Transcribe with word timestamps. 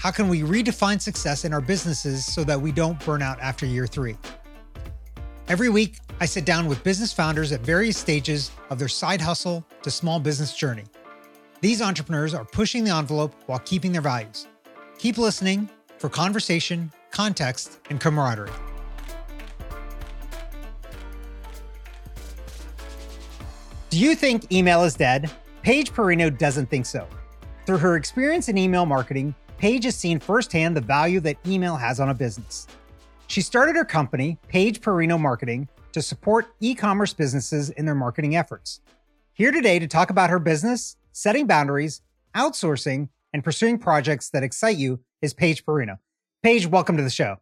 How 0.00 0.10
can 0.10 0.30
we 0.30 0.40
redefine 0.40 0.98
success 0.98 1.44
in 1.44 1.52
our 1.52 1.60
businesses 1.60 2.24
so 2.24 2.42
that 2.44 2.58
we 2.58 2.72
don't 2.72 2.98
burn 3.04 3.20
out 3.20 3.38
after 3.38 3.66
year 3.66 3.86
three? 3.86 4.16
Every 5.46 5.68
week, 5.68 5.98
I 6.20 6.24
sit 6.24 6.46
down 6.46 6.66
with 6.66 6.82
business 6.82 7.12
founders 7.12 7.52
at 7.52 7.60
various 7.60 7.98
stages 7.98 8.50
of 8.70 8.78
their 8.78 8.88
side 8.88 9.20
hustle 9.20 9.62
to 9.82 9.90
small 9.90 10.18
business 10.18 10.56
journey. 10.56 10.84
These 11.60 11.82
entrepreneurs 11.82 12.32
are 12.32 12.46
pushing 12.46 12.82
the 12.82 12.96
envelope 12.96 13.34
while 13.44 13.58
keeping 13.58 13.92
their 13.92 14.00
values. 14.00 14.46
Keep 14.96 15.18
listening 15.18 15.68
for 15.98 16.08
conversation, 16.08 16.90
context, 17.10 17.80
and 17.90 18.00
camaraderie. 18.00 18.48
Do 23.90 23.98
you 23.98 24.14
think 24.14 24.50
email 24.50 24.82
is 24.82 24.94
dead? 24.94 25.30
Paige 25.62 25.92
Perino 25.92 26.30
doesn't 26.38 26.70
think 26.70 26.86
so. 26.86 27.06
Through 27.66 27.78
her 27.78 27.96
experience 27.96 28.48
in 28.48 28.56
email 28.56 28.86
marketing, 28.86 29.34
Paige 29.60 29.84
has 29.84 29.94
seen 29.94 30.18
firsthand 30.18 30.74
the 30.74 30.80
value 30.80 31.20
that 31.20 31.36
email 31.46 31.76
has 31.76 32.00
on 32.00 32.08
a 32.08 32.14
business. 32.14 32.66
She 33.26 33.42
started 33.42 33.76
her 33.76 33.84
company, 33.84 34.38
Paige 34.48 34.80
Perino 34.80 35.20
Marketing, 35.20 35.68
to 35.92 36.00
support 36.00 36.54
e 36.60 36.74
commerce 36.74 37.12
businesses 37.12 37.68
in 37.68 37.84
their 37.84 37.94
marketing 37.94 38.34
efforts. 38.34 38.80
Here 39.34 39.52
today 39.52 39.78
to 39.78 39.86
talk 39.86 40.08
about 40.08 40.30
her 40.30 40.38
business, 40.38 40.96
setting 41.12 41.46
boundaries, 41.46 42.00
outsourcing, 42.34 43.10
and 43.34 43.44
pursuing 43.44 43.78
projects 43.78 44.30
that 44.30 44.42
excite 44.42 44.78
you 44.78 45.00
is 45.20 45.34
Paige 45.34 45.66
Perino. 45.66 45.98
Paige, 46.42 46.66
welcome 46.66 46.96
to 46.96 47.02
the 47.02 47.10
show. 47.10 47.36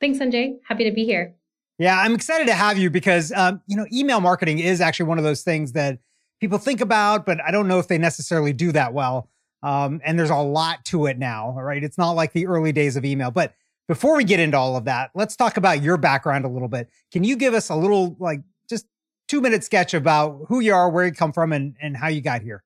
Thanks, 0.00 0.18
Sanjay. 0.18 0.56
Happy 0.66 0.82
to 0.82 0.90
be 0.90 1.04
here. 1.04 1.36
Yeah, 1.78 2.00
I'm 2.00 2.16
excited 2.16 2.48
to 2.48 2.54
have 2.54 2.78
you 2.78 2.90
because 2.90 3.30
um, 3.30 3.62
you 3.68 3.76
know 3.76 3.86
email 3.92 4.20
marketing 4.20 4.58
is 4.58 4.80
actually 4.80 5.06
one 5.06 5.18
of 5.18 5.24
those 5.24 5.42
things 5.42 5.70
that 5.74 6.00
people 6.40 6.58
think 6.58 6.80
about, 6.80 7.24
but 7.24 7.40
I 7.40 7.52
don't 7.52 7.68
know 7.68 7.78
if 7.78 7.86
they 7.86 7.96
necessarily 7.96 8.52
do 8.52 8.72
that 8.72 8.92
well. 8.92 9.30
Um, 9.64 10.00
and 10.04 10.18
there's 10.18 10.30
a 10.30 10.36
lot 10.36 10.84
to 10.86 11.06
it 11.06 11.18
now, 11.18 11.58
right? 11.58 11.82
It's 11.82 11.96
not 11.96 12.12
like 12.12 12.34
the 12.34 12.46
early 12.46 12.70
days 12.70 12.96
of 12.96 13.04
email. 13.04 13.30
But 13.30 13.54
before 13.88 14.16
we 14.16 14.24
get 14.24 14.38
into 14.38 14.58
all 14.58 14.76
of 14.76 14.84
that, 14.84 15.10
let's 15.14 15.36
talk 15.36 15.56
about 15.56 15.82
your 15.82 15.96
background 15.96 16.44
a 16.44 16.48
little 16.48 16.68
bit. 16.68 16.90
Can 17.10 17.24
you 17.24 17.34
give 17.34 17.54
us 17.54 17.70
a 17.70 17.74
little, 17.74 18.14
like, 18.20 18.40
just 18.68 18.86
two 19.26 19.40
minute 19.40 19.64
sketch 19.64 19.94
about 19.94 20.42
who 20.48 20.60
you 20.60 20.74
are, 20.74 20.90
where 20.90 21.06
you 21.06 21.12
come 21.12 21.32
from, 21.32 21.52
and, 21.52 21.76
and 21.80 21.96
how 21.96 22.08
you 22.08 22.20
got 22.20 22.42
here? 22.42 22.62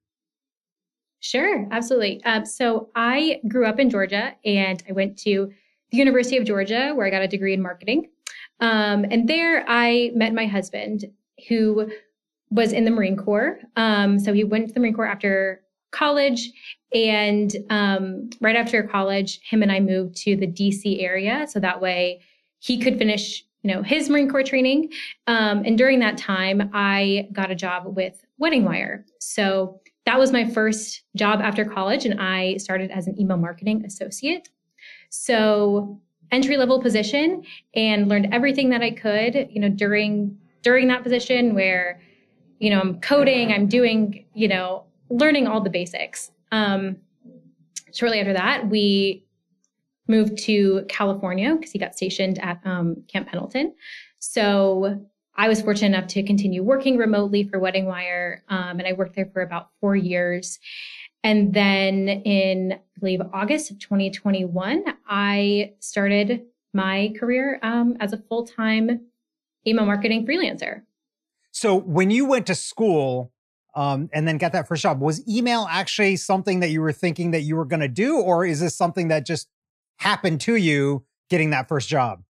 Sure, 1.21 1.67
absolutely. 1.71 2.23
Um, 2.25 2.45
so 2.45 2.91
I 2.95 3.41
grew 3.49 3.67
up 3.67 3.79
in 3.79 3.91
Georgia 3.91 4.35
and 4.45 4.83
I 4.89 4.93
went 4.93 5.19
to 5.21 5.53
the 5.91 5.97
University 5.97 6.37
of 6.37 6.45
Georgia 6.45 6.93
where 6.95 7.07
I 7.07 7.11
got 7.11 7.23
a 7.23 7.29
degree 7.29 7.55
in 7.55 7.63
marketing. 7.63 8.09
Um, 8.61 9.05
and 9.11 9.29
there 9.29 9.65
I 9.69 10.11
met 10.15 10.33
my 10.35 10.47
husband 10.47 11.07
who 11.49 11.91
was 12.51 12.73
in 12.73 12.85
the 12.85 12.91
Marine 12.91 13.17
Corps. 13.17 13.59
Um, 13.77 14.19
so 14.19 14.33
he 14.33 14.45
went 14.45 14.69
to 14.69 14.75
the 14.75 14.81
Marine 14.81 14.95
Corps 14.95 15.07
after 15.07 15.63
college. 15.91 16.51
And 16.95 17.55
um, 17.71 18.31
right 18.41 18.57
after 18.57 18.83
college, 18.83 19.41
him 19.49 19.63
and 19.63 19.71
I 19.71 19.81
moved 19.81 20.17
to 20.19 20.37
the 20.37 20.47
DC 20.47 21.03
area. 21.03 21.47
So 21.49 21.61
that 21.61 21.81
way 21.81 22.21
he 22.61 22.79
could 22.79 22.99
finish, 22.99 23.45
you 23.63 23.75
know, 23.75 23.83
his 23.83 24.09
Marine 24.09 24.31
Corps 24.31 24.43
training. 24.45 24.91
Um, 25.27 25.63
and 25.65 25.77
during 25.77 25.99
that 26.01 26.17
time, 26.17 26.71
I 26.73 27.29
got 27.33 27.51
a 27.51 27.55
job 27.55 27.97
with 27.97 28.25
Wedding 28.39 28.65
Wire. 28.65 29.05
So 29.21 29.81
that 30.07 30.19
was 30.19 30.33
my 30.33 30.49
first 30.49 31.03
job 31.17 31.41
after 31.43 31.65
college. 31.65 32.07
And 32.07 32.21
I 32.21 32.57
started 32.57 32.91
as 32.91 33.07
an 33.07 33.21
email 33.21 33.37
marketing 33.37 33.85
associate. 33.85 34.49
So 35.11 36.01
entry 36.31 36.57
level 36.57 36.81
position 36.81 37.45
and 37.75 38.09
learned 38.09 38.33
everything 38.33 38.71
that 38.71 38.83
I 38.83 38.91
could, 38.91 39.49
you 39.51 39.61
know, 39.61 39.69
during 39.69 40.39
during 40.63 40.89
that 40.89 41.03
position 41.03 41.55
where, 41.55 42.01
you 42.59 42.71
know, 42.71 42.81
I'm 42.81 43.01
coding, 43.01 43.53
I'm 43.53 43.69
doing, 43.69 44.25
you 44.35 44.49
know, 44.49 44.85
learning 45.11 45.47
all 45.47 45.61
the 45.61 45.71
basics. 45.71 46.31
Um, 46.53 46.97
shortly 47.93 48.21
after 48.21 48.33
that, 48.35 48.69
we 48.69 49.25
moved 50.07 50.39
to 50.39 50.85
California 50.89 51.55
because 51.55 51.71
he 51.71 51.79
got 51.79 51.95
stationed 51.95 52.39
at 52.39 52.61
um, 52.65 53.05
Camp 53.09 53.29
Pendleton. 53.29 53.75
So 54.19 55.07
I 55.37 55.49
was 55.49 55.63
fortunate 55.63 55.97
enough 55.97 56.09
to 56.09 56.23
continue 56.23 56.63
working 56.63 56.97
remotely 56.97 57.45
for 57.45 57.59
Wedding 57.61 57.87
Wire, 57.87 58.43
um, 58.49 58.81
and 58.81 58.89
I 58.89 58.95
worked 58.95 59.15
there 59.15 59.31
for 59.33 59.43
about 59.43 59.71
four 59.81 59.95
years. 59.95 60.59
And 61.23 61.53
then 61.53 62.09
in, 62.09 62.73
I 62.73 62.99
believe, 62.99 63.21
August 63.33 63.71
of 63.71 63.79
2021, 63.79 64.85
I 65.07 65.75
started 65.79 66.43
my 66.73 67.13
career 67.19 67.59
um, 67.63 67.97
as 68.01 68.13
a 68.13 68.19
full 68.19 68.47
time 68.47 69.07
email 69.67 69.85
marketing 69.85 70.27
freelancer. 70.27 70.83
So 71.51 71.75
when 71.75 72.11
you 72.11 72.25
went 72.25 72.47
to 72.47 72.55
school, 72.55 73.33
um, 73.79 74.11
and 74.13 74.27
then 74.27 74.39
got 74.39 74.51
that 74.53 74.67
first 74.67 74.83
job. 74.83 75.01
Was 75.01 75.27
email 75.29 75.69
actually 75.71 76.17
something 76.17 76.59
that 76.61 76.71
you 76.71 76.81
were 76.81 76.93
thinking 76.93 77.31
that 77.31 77.43
you 77.43 77.55
were 77.55 77.65
going 77.65 77.79
to 77.79 77.89
do, 77.89 78.19
or 78.19 78.45
is 78.45 78.59
this 78.59 78.77
something 78.77 79.07
that 79.09 79.25
just 79.25 79.49
happened 79.99 80.41
to 80.43 80.57
you 80.57 81.05
getting 81.31 81.51
that 81.51 81.69
first 81.69 81.89
job? 81.89 82.25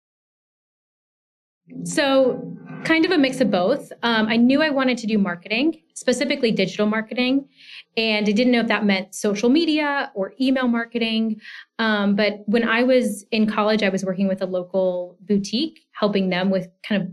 So, 1.85 2.55
kind 2.85 3.07
of 3.07 3.13
a 3.13 3.19
mix 3.19 3.41
of 3.41 3.51
both. 3.51 3.91
Um, 4.03 4.27
I 4.27 4.37
knew 4.37 4.63
I 4.63 4.69
wanted 4.69 4.99
to 4.99 5.07
do 5.07 5.17
marketing, 5.17 5.81
specifically 5.95 6.51
digital 6.51 6.87
marketing, 6.87 7.49
and 7.97 8.29
I 8.29 8.33
didn't 8.33 8.53
know 8.53 8.61
if 8.61 8.69
that 8.69 8.85
meant 8.85 9.15
social 9.15 9.49
media 9.49 10.13
or 10.15 10.35
email 10.39 10.69
marketing. 10.69 11.41
Um, 11.79 12.15
but 12.15 12.41
when 12.45 12.69
I 12.69 12.83
was 12.83 13.25
in 13.31 13.51
college, 13.51 13.83
I 13.83 13.89
was 13.89 14.05
working 14.05 14.29
with 14.29 14.43
a 14.43 14.47
local 14.47 15.17
boutique, 15.23 15.81
helping 15.93 16.29
them 16.29 16.51
with 16.51 16.69
kind 16.87 17.03
of 17.03 17.09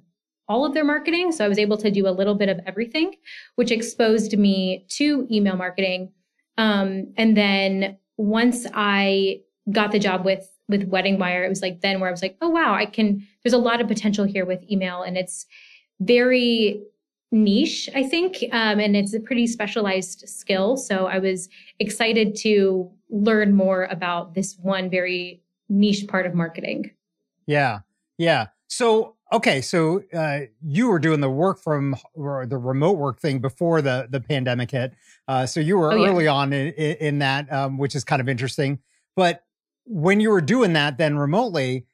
all 0.47 0.65
of 0.65 0.73
their 0.73 0.83
marketing. 0.83 1.31
So 1.31 1.43
I 1.43 1.47
was 1.47 1.57
able 1.57 1.77
to 1.77 1.91
do 1.91 2.07
a 2.07 2.11
little 2.11 2.35
bit 2.35 2.49
of 2.49 2.59
everything, 2.65 3.15
which 3.55 3.71
exposed 3.71 4.37
me 4.37 4.85
to 4.89 5.27
email 5.31 5.55
marketing. 5.55 6.11
Um, 6.57 7.13
and 7.17 7.35
then 7.35 7.97
once 8.17 8.65
I 8.73 9.41
got 9.71 9.91
the 9.91 9.99
job 9.99 10.25
with 10.25 10.49
with 10.67 10.87
Wedding 10.87 11.19
Wire, 11.19 11.43
it 11.43 11.49
was 11.49 11.61
like 11.61 11.81
then 11.81 11.99
where 11.99 12.09
I 12.09 12.11
was 12.11 12.21
like, 12.23 12.37
oh 12.41 12.49
wow, 12.49 12.73
I 12.73 12.85
can. 12.85 13.27
There's 13.43 13.53
a 13.53 13.57
lot 13.57 13.81
of 13.81 13.87
potential 13.87 14.25
here 14.25 14.45
with 14.45 14.63
email, 14.69 15.03
and 15.03 15.17
it's 15.17 15.45
very 15.99 16.81
niche, 17.31 17.89
I 17.93 18.03
think, 18.03 18.37
um, 18.51 18.79
and 18.79 18.95
it's 18.95 19.13
a 19.13 19.19
pretty 19.19 19.47
specialized 19.47 20.27
skill. 20.27 20.77
So 20.77 21.07
I 21.07 21.19
was 21.19 21.49
excited 21.79 22.35
to 22.37 22.89
learn 23.09 23.53
more 23.53 23.85
about 23.85 24.33
this 24.33 24.57
one 24.61 24.89
very 24.89 25.41
niche 25.69 26.07
part 26.07 26.25
of 26.25 26.33
marketing. 26.33 26.91
Yeah, 27.45 27.79
yeah. 28.17 28.47
So 28.67 29.14
okay, 29.31 29.61
so 29.61 30.03
uh, 30.13 30.41
you 30.61 30.89
were 30.89 30.99
doing 30.99 31.19
the 31.19 31.29
work 31.29 31.59
from 31.59 31.95
or 32.13 32.45
the 32.45 32.57
remote 32.57 32.97
work 32.97 33.19
thing 33.19 33.39
before 33.39 33.81
the 33.81 34.07
the 34.09 34.19
pandemic 34.19 34.71
hit. 34.71 34.93
Uh, 35.27 35.45
so 35.45 35.59
you 35.59 35.77
were 35.77 35.91
oh, 35.91 36.05
early 36.05 36.25
yeah. 36.25 36.33
on 36.33 36.53
in, 36.53 36.73
in 36.73 37.19
that, 37.19 37.51
um, 37.51 37.77
which 37.77 37.95
is 37.95 38.03
kind 38.03 38.21
of 38.21 38.29
interesting. 38.29 38.79
But 39.15 39.43
when 39.85 40.19
you 40.19 40.29
were 40.29 40.41
doing 40.41 40.73
that, 40.73 40.97
then 40.97 41.17
remotely, 41.17 41.85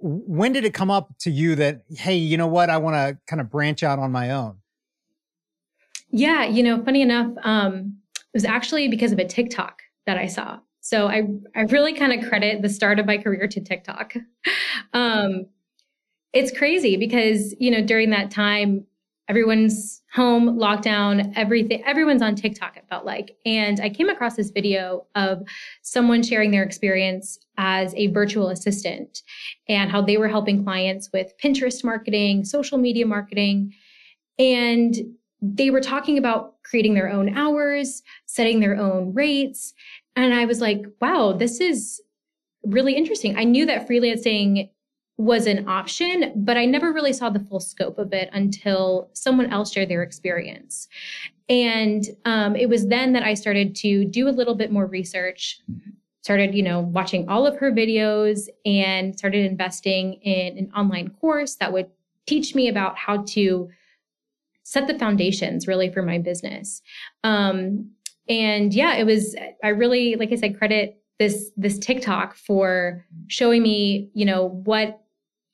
when 0.00 0.52
did 0.52 0.64
it 0.64 0.74
come 0.74 0.90
up 0.90 1.16
to 1.20 1.30
you 1.30 1.54
that 1.56 1.82
hey, 1.90 2.16
you 2.16 2.36
know 2.36 2.46
what, 2.46 2.70
I 2.70 2.78
want 2.78 2.94
to 2.94 3.18
kind 3.26 3.40
of 3.40 3.50
branch 3.50 3.82
out 3.82 3.98
on 3.98 4.12
my 4.12 4.30
own? 4.30 4.58
Yeah, 6.10 6.44
you 6.44 6.62
know, 6.62 6.82
funny 6.82 7.02
enough, 7.02 7.32
um, 7.42 7.98
it 8.14 8.22
was 8.34 8.44
actually 8.44 8.88
because 8.88 9.12
of 9.12 9.18
a 9.18 9.26
TikTok 9.26 9.82
that 10.06 10.16
I 10.16 10.26
saw. 10.26 10.60
So 10.80 11.06
I 11.06 11.28
I 11.54 11.62
really 11.62 11.92
kind 11.92 12.12
of 12.12 12.28
credit 12.28 12.62
the 12.62 12.68
start 12.68 12.98
of 12.98 13.04
my 13.04 13.18
career 13.18 13.46
to 13.46 13.60
TikTok. 13.60 14.14
um, 14.94 15.46
it's 16.32 16.56
crazy 16.56 16.96
because, 16.96 17.54
you 17.58 17.70
know, 17.70 17.82
during 17.82 18.10
that 18.10 18.30
time, 18.30 18.84
everyone's 19.28 20.00
home, 20.14 20.58
lockdown, 20.58 21.32
everything, 21.36 21.82
everyone's 21.84 22.22
on 22.22 22.34
TikTok, 22.34 22.76
it 22.76 22.86
felt 22.88 23.04
like. 23.04 23.36
And 23.44 23.78
I 23.80 23.90
came 23.90 24.08
across 24.08 24.36
this 24.36 24.50
video 24.50 25.06
of 25.14 25.42
someone 25.82 26.22
sharing 26.22 26.50
their 26.50 26.62
experience 26.62 27.38
as 27.58 27.94
a 27.94 28.06
virtual 28.08 28.48
assistant 28.48 29.22
and 29.68 29.90
how 29.90 30.00
they 30.00 30.16
were 30.16 30.28
helping 30.28 30.64
clients 30.64 31.10
with 31.12 31.34
Pinterest 31.42 31.84
marketing, 31.84 32.44
social 32.44 32.78
media 32.78 33.04
marketing. 33.04 33.74
And 34.38 34.96
they 35.42 35.70
were 35.70 35.80
talking 35.80 36.16
about 36.16 36.54
creating 36.62 36.94
their 36.94 37.10
own 37.10 37.36
hours, 37.36 38.02
setting 38.24 38.60
their 38.60 38.76
own 38.76 39.12
rates. 39.12 39.74
And 40.16 40.32
I 40.32 40.46
was 40.46 40.60
like, 40.60 40.84
wow, 41.00 41.32
this 41.32 41.60
is 41.60 42.00
really 42.64 42.94
interesting. 42.94 43.36
I 43.36 43.44
knew 43.44 43.66
that 43.66 43.86
freelancing 43.86 44.70
was 45.18 45.46
an 45.46 45.68
option, 45.68 46.32
but 46.36 46.56
I 46.56 46.64
never 46.64 46.92
really 46.92 47.12
saw 47.12 47.28
the 47.28 47.40
full 47.40 47.58
scope 47.58 47.98
of 47.98 48.12
it 48.12 48.30
until 48.32 49.10
someone 49.12 49.52
else 49.52 49.72
shared 49.72 49.88
their 49.88 50.04
experience. 50.04 50.88
And 51.48 52.04
um, 52.24 52.54
it 52.54 52.68
was 52.68 52.86
then 52.86 53.12
that 53.14 53.24
I 53.24 53.34
started 53.34 53.74
to 53.76 54.04
do 54.04 54.28
a 54.28 54.30
little 54.30 54.54
bit 54.54 54.70
more 54.70 54.86
research, 54.86 55.60
started, 56.22 56.54
you 56.54 56.62
know, 56.62 56.80
watching 56.80 57.28
all 57.28 57.46
of 57.46 57.56
her 57.58 57.72
videos 57.72 58.48
and 58.64 59.18
started 59.18 59.44
investing 59.44 60.14
in 60.22 60.56
an 60.56 60.70
online 60.76 61.10
course 61.10 61.56
that 61.56 61.72
would 61.72 61.90
teach 62.26 62.54
me 62.54 62.68
about 62.68 62.96
how 62.96 63.24
to 63.24 63.68
set 64.62 64.86
the 64.86 64.98
foundations 64.98 65.66
really 65.66 65.90
for 65.90 66.02
my 66.02 66.18
business. 66.18 66.80
Um, 67.24 67.90
and 68.28 68.72
yeah, 68.72 68.94
it 68.94 69.04
was, 69.04 69.34
I 69.64 69.68
really, 69.68 70.14
like 70.14 70.30
I 70.30 70.36
said, 70.36 70.58
credit 70.58 71.02
this, 71.18 71.50
this 71.56 71.78
TikTok 71.78 72.36
for 72.36 73.04
showing 73.26 73.62
me, 73.62 74.10
you 74.14 74.24
know, 74.26 74.48
what 74.64 75.00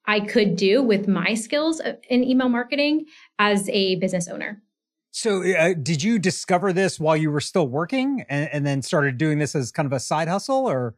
I 0.07 0.21
could 0.21 0.57
do 0.57 0.83
with 0.83 1.09
my 1.09 1.35
skills 1.35 1.81
in 2.09 2.25
email 2.25 2.49
marketing 2.49 3.07
as 3.39 3.69
a 3.71 3.97
business 3.97 4.29
owner. 4.29 4.63
So, 5.11 5.45
uh, 5.45 5.75
did 5.81 6.03
you 6.03 6.19
discover 6.19 6.73
this 6.73 6.99
while 6.99 7.17
you 7.17 7.31
were 7.31 7.41
still 7.41 7.69
working 7.69 8.25
and, 8.29 8.49
and, 8.53 8.67
then 8.67 8.83
started 8.83 9.17
doing 9.17 9.39
this 9.39 9.55
as 9.55 9.71
kind 9.71 9.87
of 9.87 9.93
a 9.93 10.01
side 10.01 10.27
hustle 10.27 10.69
or? 10.69 10.97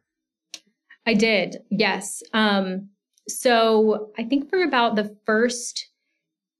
I 1.05 1.13
did, 1.13 1.57
yes. 1.69 2.23
Um, 2.33 2.89
so, 3.27 4.09
I 4.17 4.23
think 4.23 4.49
for 4.49 4.63
about 4.63 4.95
the 4.95 5.15
first 5.27 5.89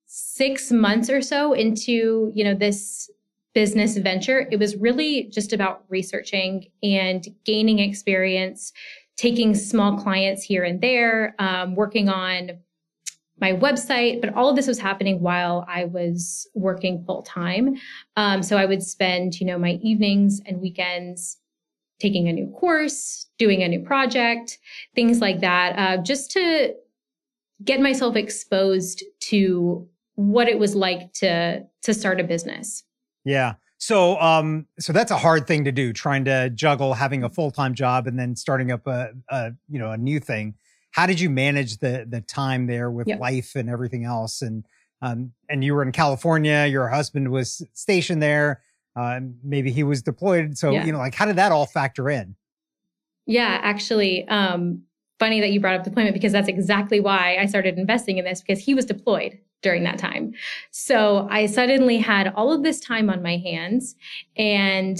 six 0.05 0.71
months 0.71 1.09
or 1.09 1.19
so 1.21 1.53
into, 1.53 2.31
you 2.35 2.43
know, 2.43 2.53
this 2.53 3.09
business 3.55 3.97
venture, 3.97 4.47
it 4.51 4.59
was 4.59 4.75
really 4.75 5.23
just 5.23 5.51
about 5.51 5.83
researching 5.89 6.67
and 6.83 7.27
gaining 7.43 7.79
experience, 7.79 8.71
taking 9.17 9.55
small 9.55 9.97
clients 9.97 10.43
here 10.43 10.63
and 10.63 10.79
there, 10.79 11.35
um, 11.39 11.75
working 11.75 12.07
on 12.07 12.59
my 13.39 13.53
website, 13.53 14.21
but 14.21 14.33
all 14.33 14.49
of 14.49 14.55
this 14.55 14.67
was 14.67 14.79
happening 14.79 15.19
while 15.19 15.65
I 15.67 15.85
was 15.85 16.47
working 16.55 17.03
full 17.05 17.21
time. 17.21 17.75
Um, 18.15 18.41
so 18.41 18.57
I 18.57 18.65
would 18.65 18.81
spend, 18.81 19.39
you 19.39 19.45
know, 19.45 19.59
my 19.59 19.73
evenings 19.83 20.41
and 20.45 20.59
weekends 20.59 21.37
taking 21.99 22.27
a 22.27 22.33
new 22.33 22.47
course, 22.51 23.27
doing 23.37 23.63
a 23.63 23.67
new 23.67 23.81
project, 23.83 24.59
things 24.95 25.19
like 25.19 25.41
that, 25.41 25.77
uh, 25.77 26.01
just 26.01 26.31
to 26.31 26.73
get 27.63 27.79
myself 27.79 28.15
exposed 28.15 29.03
to 29.19 29.87
what 30.15 30.47
it 30.47 30.57
was 30.57 30.75
like 30.75 31.13
to 31.13 31.63
to 31.83 31.93
start 31.93 32.19
a 32.19 32.23
business. 32.23 32.83
Yeah. 33.23 33.55
So 33.77 34.19
um 34.19 34.67
so 34.79 34.91
that's 34.93 35.11
a 35.11 35.17
hard 35.17 35.47
thing 35.47 35.65
to 35.65 35.71
do 35.71 35.93
trying 35.93 36.25
to 36.25 36.49
juggle 36.49 36.93
having 36.93 37.23
a 37.23 37.29
full-time 37.29 37.73
job 37.75 38.07
and 38.07 38.17
then 38.17 38.35
starting 38.35 38.71
up 38.71 38.87
a, 38.87 39.11
a 39.29 39.51
you 39.69 39.79
know 39.79 39.91
a 39.91 39.97
new 39.97 40.19
thing. 40.19 40.55
How 40.91 41.05
did 41.05 41.19
you 41.19 41.29
manage 41.29 41.77
the 41.77 42.05
the 42.09 42.21
time 42.21 42.67
there 42.67 42.89
with 42.89 43.07
yep. 43.07 43.19
life 43.19 43.55
and 43.55 43.69
everything 43.69 44.03
else? 44.03 44.41
And 44.41 44.65
um, 45.01 45.33
and 45.47 45.63
you 45.63 45.75
were 45.75 45.83
in 45.83 45.91
California 45.91 46.65
your 46.65 46.87
husband 46.87 47.29
was 47.31 47.63
stationed 47.73 48.21
there 48.21 48.61
uh, 48.95 49.19
maybe 49.43 49.71
he 49.71 49.83
was 49.83 50.01
deployed. 50.01 50.57
So 50.57 50.71
yeah. 50.71 50.85
you 50.85 50.91
know 50.91 50.97
like 50.97 51.13
how 51.13 51.25
did 51.25 51.35
that 51.35 51.51
all 51.51 51.67
factor 51.67 52.09
in? 52.09 52.35
Yeah 53.27 53.59
actually 53.61 54.27
um, 54.27 54.81
funny 55.19 55.39
that 55.39 55.51
you 55.51 55.59
brought 55.59 55.75
up 55.75 55.83
deployment 55.83 56.13
because 56.13 56.31
that's 56.31 56.47
exactly 56.47 56.99
why 56.99 57.37
I 57.39 57.45
started 57.45 57.77
investing 57.77 58.17
in 58.17 58.25
this 58.25 58.41
because 58.41 58.63
he 58.63 58.73
was 58.73 58.85
deployed 58.85 59.37
during 59.61 59.83
that 59.83 59.97
time. 59.97 60.33
So 60.71 61.27
I 61.29 61.45
suddenly 61.45 61.97
had 61.97 62.33
all 62.35 62.51
of 62.51 62.63
this 62.63 62.79
time 62.79 63.09
on 63.09 63.21
my 63.21 63.37
hands 63.37 63.95
and 64.37 64.99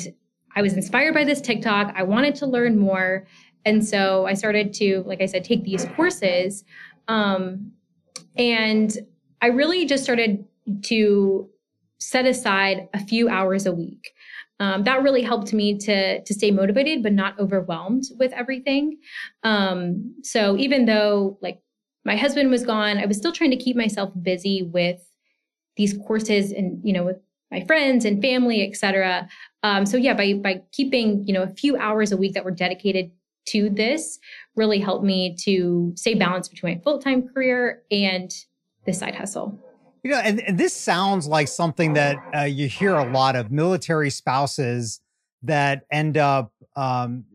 I 0.56 0.62
was 0.62 0.74
inspired 0.74 1.14
by 1.14 1.24
this 1.24 1.40
TikTok. 1.40 1.94
I 1.96 2.04
wanted 2.04 2.36
to 2.36 2.48
learn 2.48 2.80
more. 2.80 3.28
And 3.66 3.86
so 3.86 4.26
I 4.26 4.34
started 4.34 4.74
to, 4.76 5.04
like 5.06 5.22
I 5.22 5.28
said, 5.28 5.44
take 5.44 5.64
these 5.64 5.86
courses. 5.96 6.64
Um, 7.08 7.72
and 8.38 8.98
I 9.42 9.48
really 9.48 9.86
just 9.86 10.04
started 10.04 10.46
to 10.84 11.50
set 12.00 12.26
aside 12.26 12.90
a 12.94 13.04
few 13.06 13.30
hours 13.30 13.66
a 13.66 13.72
week. 13.72 14.12
Um, 14.60 14.84
that 14.86 15.04
really 15.04 15.22
helped 15.22 15.54
me 15.54 15.78
to 15.78 16.24
to 16.24 16.34
stay 16.34 16.50
motivated 16.50 17.04
but 17.04 17.14
not 17.14 17.40
overwhelmed 17.40 18.06
with 18.18 18.34
everything. 18.34 18.98
Um, 19.44 20.16
so 20.24 20.58
even 20.58 20.86
though 20.86 21.38
like 21.42 21.62
my 22.08 22.16
husband 22.16 22.50
was 22.50 22.64
gone, 22.64 22.98
I 22.98 23.06
was 23.06 23.18
still 23.18 23.34
trying 23.34 23.52
to 23.52 23.58
keep 23.58 23.76
myself 23.76 24.12
busy 24.20 24.64
with 24.64 25.02
these 25.76 25.96
courses 26.08 26.54
and 26.54 26.80
you 26.84 26.94
know 26.94 27.04
with 27.04 27.18
my 27.52 27.64
friends 27.66 28.06
and 28.06 28.22
family, 28.22 28.68
etc. 28.68 29.28
Um, 29.62 29.86
so 29.86 29.98
yeah, 29.98 30.14
by 30.14 30.34
by 30.34 30.64
keeping 30.72 31.28
you 31.28 31.34
know 31.34 31.44
a 31.44 31.50
few 31.50 31.76
hours 31.76 32.14
a 32.14 32.18
week 32.18 32.34
that 32.34 32.46
were 32.46 32.52
dedicated 32.52 33.12
to 33.48 33.70
this 33.70 34.20
really 34.56 34.80
helped 34.80 35.04
me 35.04 35.36
to 35.42 35.94
stay 35.96 36.14
balanced 36.14 36.50
between 36.50 36.76
my 36.76 36.82
full 36.82 36.98
time 36.98 37.28
career 37.28 37.84
and 37.92 38.32
this 38.86 39.00
side 39.00 39.14
hustle. 39.14 39.60
You 40.04 40.12
know, 40.12 40.20
and, 40.20 40.40
and 40.40 40.58
this 40.58 40.74
sounds 40.74 41.28
like 41.28 41.50
something 41.50 41.94
that 41.94 42.18
uh, 42.34 42.42
you 42.44 42.70
hear 42.70 42.96
a 42.96 43.12
lot 43.12 43.36
of 43.36 43.52
military 43.52 44.10
spouses 44.10 45.02
that 45.44 45.84
end 45.92 46.18
up 46.18 46.54
um, 46.78 47.26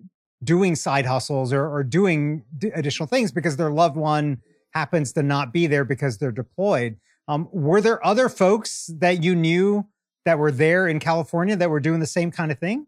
doing 0.42 0.74
side 0.76 1.04
hustles 1.04 1.52
or, 1.52 1.68
or 1.68 1.84
doing 1.84 2.44
d- 2.56 2.70
additional 2.74 3.06
things 3.06 3.30
because 3.30 3.56
their 3.58 3.70
loved 3.70 3.96
one 3.96 4.40
happens 4.72 5.12
to 5.12 5.22
not 5.22 5.52
be 5.52 5.66
there 5.66 5.84
because 5.84 6.18
they're 6.18 6.32
deployed. 6.32 6.96
Um, 7.28 7.48
were 7.52 7.80
there 7.80 8.04
other 8.04 8.28
folks 8.28 8.90
that 8.98 9.22
you 9.22 9.34
knew 9.34 9.86
that 10.24 10.38
were 10.38 10.52
there 10.52 10.88
in 10.88 10.98
California 10.98 11.56
that 11.56 11.70
were 11.70 11.80
doing 11.80 12.00
the 12.00 12.06
same 12.06 12.30
kind 12.30 12.50
of 12.50 12.58
thing? 12.58 12.86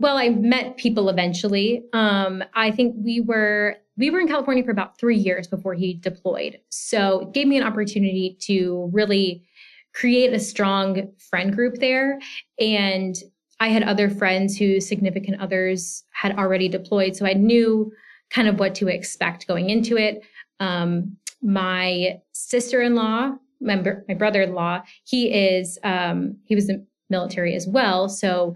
Well, 0.00 0.16
I 0.16 0.28
met 0.28 0.76
people 0.76 1.08
eventually. 1.08 1.82
Um, 1.92 2.44
I 2.54 2.70
think 2.70 2.94
we 3.04 3.20
were 3.20 3.76
we 3.96 4.10
were 4.10 4.20
in 4.20 4.28
California 4.28 4.62
for 4.62 4.70
about 4.70 4.96
three 4.96 5.16
years 5.16 5.48
before 5.48 5.74
he 5.74 5.94
deployed. 5.94 6.60
So 6.70 7.20
it 7.20 7.32
gave 7.32 7.48
me 7.48 7.56
an 7.56 7.64
opportunity 7.64 8.36
to 8.42 8.88
really 8.92 9.44
create 9.92 10.32
a 10.32 10.38
strong 10.38 11.10
friend 11.18 11.52
group 11.52 11.76
there. 11.80 12.20
And 12.60 13.16
I 13.58 13.68
had 13.68 13.82
other 13.82 14.08
friends 14.08 14.56
whose 14.56 14.88
significant 14.88 15.40
others 15.40 16.04
had 16.12 16.38
already 16.38 16.68
deployed. 16.68 17.16
So 17.16 17.26
I 17.26 17.32
knew 17.32 17.90
kind 18.30 18.48
of 18.48 18.58
what 18.58 18.74
to 18.76 18.88
expect 18.88 19.46
going 19.46 19.70
into 19.70 19.96
it. 19.96 20.22
Um, 20.60 21.16
my 21.42 22.20
sister-in-law, 22.32 23.36
my, 23.60 23.84
my 24.08 24.14
brother-in-law, 24.14 24.82
he 25.04 25.32
is 25.32 25.78
um, 25.84 26.36
he 26.44 26.54
was 26.54 26.68
in 26.68 26.78
the 26.78 26.86
military 27.10 27.54
as 27.54 27.66
well. 27.66 28.08
So 28.08 28.54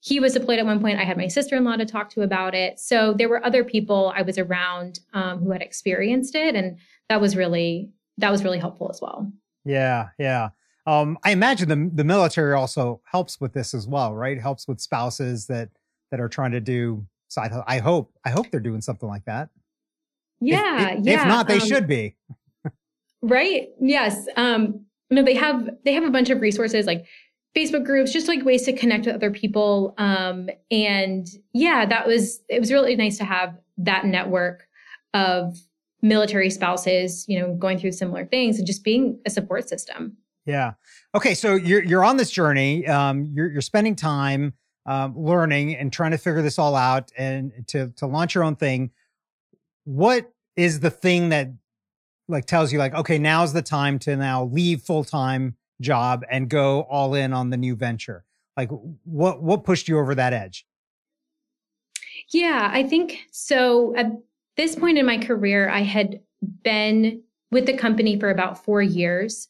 he 0.00 0.20
was 0.20 0.34
deployed 0.34 0.58
at 0.58 0.66
one 0.66 0.80
point. 0.80 0.98
I 0.98 1.04
had 1.04 1.16
my 1.16 1.28
sister 1.28 1.56
in 1.56 1.64
law 1.64 1.76
to 1.76 1.86
talk 1.86 2.10
to 2.10 2.22
about 2.22 2.54
it. 2.54 2.78
So 2.78 3.14
there 3.14 3.28
were 3.28 3.44
other 3.44 3.64
people 3.64 4.12
I 4.14 4.22
was 4.22 4.36
around 4.36 5.00
um, 5.14 5.38
who 5.38 5.50
had 5.50 5.62
experienced 5.62 6.34
it, 6.34 6.54
and 6.54 6.78
that 7.08 7.20
was 7.20 7.36
really 7.36 7.90
that 8.18 8.30
was 8.30 8.44
really 8.44 8.58
helpful 8.58 8.90
as 8.90 9.00
well. 9.00 9.30
Yeah, 9.64 10.08
yeah. 10.18 10.50
Um, 10.86 11.18
I 11.24 11.30
imagine 11.30 11.68
the 11.68 11.90
the 11.94 12.04
military 12.04 12.54
also 12.54 13.00
helps 13.04 13.40
with 13.40 13.54
this 13.54 13.72
as 13.72 13.86
well, 13.88 14.14
right? 14.14 14.38
Helps 14.40 14.68
with 14.68 14.80
spouses 14.80 15.46
that 15.46 15.70
that 16.10 16.20
are 16.20 16.28
trying 16.28 16.52
to 16.52 16.60
do 16.60 17.06
side. 17.34 17.52
I 17.66 17.78
hope 17.78 18.12
I 18.24 18.30
hope 18.30 18.50
they're 18.50 18.60
doing 18.60 18.80
something 18.80 19.08
like 19.08 19.24
that. 19.26 19.50
Yeah, 20.40 20.90
if, 20.90 21.00
if, 21.00 21.06
yeah. 21.06 21.22
If 21.22 21.28
not, 21.28 21.48
they 21.48 21.60
um, 21.60 21.66
should 21.68 21.86
be. 21.86 22.16
right. 23.22 23.68
Yes. 23.80 24.26
Um, 24.36 24.86
no, 25.10 25.22
they 25.22 25.34
have 25.34 25.68
they 25.84 25.92
have 25.92 26.04
a 26.04 26.10
bunch 26.10 26.30
of 26.30 26.40
resources 26.40 26.86
like 26.86 27.06
Facebook 27.56 27.84
groups, 27.84 28.12
just 28.12 28.26
like 28.28 28.44
ways 28.44 28.64
to 28.64 28.72
connect 28.72 29.06
with 29.06 29.14
other 29.14 29.30
people. 29.30 29.94
Um, 29.96 30.48
and 30.70 31.26
yeah, 31.52 31.86
that 31.86 32.06
was, 32.06 32.40
it 32.48 32.58
was 32.58 32.72
really 32.72 32.96
nice 32.96 33.16
to 33.18 33.24
have 33.24 33.56
that 33.78 34.04
network 34.06 34.66
of 35.12 35.56
military 36.02 36.50
spouses, 36.50 37.24
you 37.28 37.38
know, 37.38 37.54
going 37.54 37.78
through 37.78 37.92
similar 37.92 38.26
things 38.26 38.58
and 38.58 38.66
just 38.66 38.82
being 38.82 39.20
a 39.24 39.30
support 39.30 39.68
system. 39.68 40.16
Yeah. 40.46 40.72
Okay. 41.14 41.34
So 41.34 41.54
you're, 41.54 41.84
you're 41.84 42.04
on 42.04 42.16
this 42.16 42.30
journey. 42.30 42.88
Um, 42.88 43.30
you're, 43.32 43.50
you're 43.50 43.62
spending 43.62 43.94
time, 43.94 44.54
um, 44.86 45.18
learning 45.18 45.76
and 45.76 45.92
trying 45.92 46.10
to 46.10 46.18
figure 46.18 46.42
this 46.42 46.58
all 46.58 46.76
out 46.76 47.10
and 47.16 47.52
to, 47.68 47.88
to 47.96 48.06
launch 48.06 48.34
your 48.34 48.44
own 48.44 48.56
thing. 48.56 48.90
What 49.84 50.32
is 50.56 50.80
the 50.80 50.90
thing 50.90 51.30
that 51.30 51.52
like 52.28 52.46
tells 52.46 52.72
you 52.72 52.78
like, 52.78 52.94
okay, 52.94 53.18
now's 53.18 53.52
the 53.52 53.62
time 53.62 53.98
to 54.00 54.16
now 54.16 54.44
leave 54.44 54.82
full 54.82 55.04
time 55.04 55.56
job 55.80 56.24
and 56.30 56.48
go 56.48 56.82
all 56.82 57.14
in 57.14 57.32
on 57.32 57.50
the 57.50 57.56
new 57.56 57.76
venture? 57.76 58.24
Like 58.56 58.70
what 59.04 59.42
what 59.42 59.64
pushed 59.64 59.88
you 59.88 59.98
over 59.98 60.14
that 60.14 60.32
edge? 60.32 60.66
Yeah, 62.32 62.70
I 62.72 62.84
think 62.84 63.18
so 63.30 63.94
at 63.96 64.12
this 64.56 64.76
point 64.76 64.98
in 64.98 65.06
my 65.06 65.18
career 65.18 65.68
I 65.68 65.80
had 65.80 66.20
been 66.62 67.22
with 67.50 67.66
the 67.66 67.76
company 67.76 68.18
for 68.18 68.30
about 68.30 68.64
4 68.64 68.82
years 68.82 69.48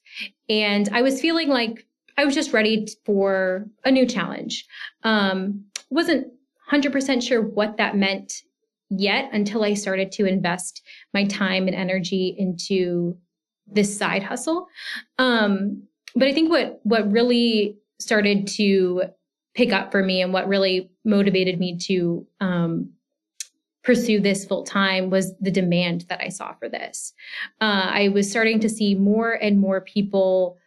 and 0.49 0.89
I 0.93 1.03
was 1.03 1.21
feeling 1.21 1.49
like 1.49 1.87
I 2.17 2.25
was 2.25 2.35
just 2.35 2.53
ready 2.53 2.87
for 3.05 3.67
a 3.85 3.91
new 3.91 4.07
challenge. 4.07 4.67
Um 5.03 5.65
wasn't 5.91 6.27
100% 6.71 7.23
sure 7.23 7.43
what 7.43 7.77
that 7.77 7.97
meant 7.97 8.33
yet 8.91 9.31
until 9.33 9.65
I 9.65 9.75
started 9.75 10.13
to 10.13 10.27
invest 10.27 10.83
my 11.13 11.25
time 11.25 11.67
and 11.67 11.77
energy 11.77 12.35
into 12.37 13.17
this 13.67 13.97
side 13.97 14.23
hustle. 14.23 14.67
Um, 15.19 15.85
but 16.15 16.29
I 16.29 16.33
think 16.33 16.51
what 16.51 16.81
what 16.85 17.11
really 17.11 17.79
started 17.99 18.47
to 18.47 19.05
pick 19.55 19.73
up 19.73 19.93
for 19.93 20.03
me 20.03 20.21
and 20.21 20.33
what 20.33 20.49
really 20.49 20.91
motivated 21.05 21.59
me 21.59 21.79
to 21.79 22.27
um, 22.41 22.91
pursue 23.83 24.21
this 24.21 24.45
full 24.45 24.65
time 24.65 25.11
was 25.11 25.35
the 25.41 25.51
demand 25.51 26.07
that 26.09 26.21
I 26.21 26.29
saw 26.29 26.55
for 26.55 26.69
this. 26.69 27.13
Uh, 27.61 27.89
I 27.91 28.09
was 28.09 28.31
starting 28.31 28.61
to 28.61 28.69
see 28.69 28.95
more 28.95 29.33
and 29.33 29.61
more 29.61 29.81
people 29.81 30.59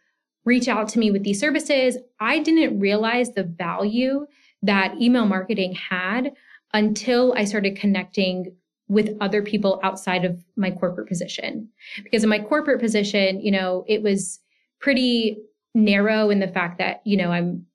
reach 0.48 0.66
out 0.66 0.88
to 0.88 0.98
me 0.98 1.10
with 1.10 1.22
these 1.22 1.38
services. 1.38 1.98
I 2.18 2.38
didn't 2.40 2.80
realize 2.80 3.32
the 3.32 3.44
value 3.44 4.26
that 4.62 5.00
email 5.00 5.26
marketing 5.26 5.74
had 5.74 6.32
until 6.72 7.34
I 7.36 7.44
started 7.44 7.76
connecting 7.76 8.56
with 8.88 9.16
other 9.20 9.42
people 9.42 9.78
outside 9.82 10.24
of 10.24 10.42
my 10.56 10.70
corporate 10.70 11.06
position. 11.06 11.68
Because 12.02 12.22
in 12.22 12.30
my 12.30 12.40
corporate 12.40 12.80
position, 12.80 13.40
you 13.40 13.50
know, 13.50 13.84
it 13.86 14.02
was 14.02 14.40
pretty 14.80 15.38
narrow 15.74 16.30
in 16.30 16.40
the 16.40 16.48
fact 16.48 16.78
that, 16.78 17.02
you 17.04 17.16
know, 17.16 17.30
I'm 17.30 17.66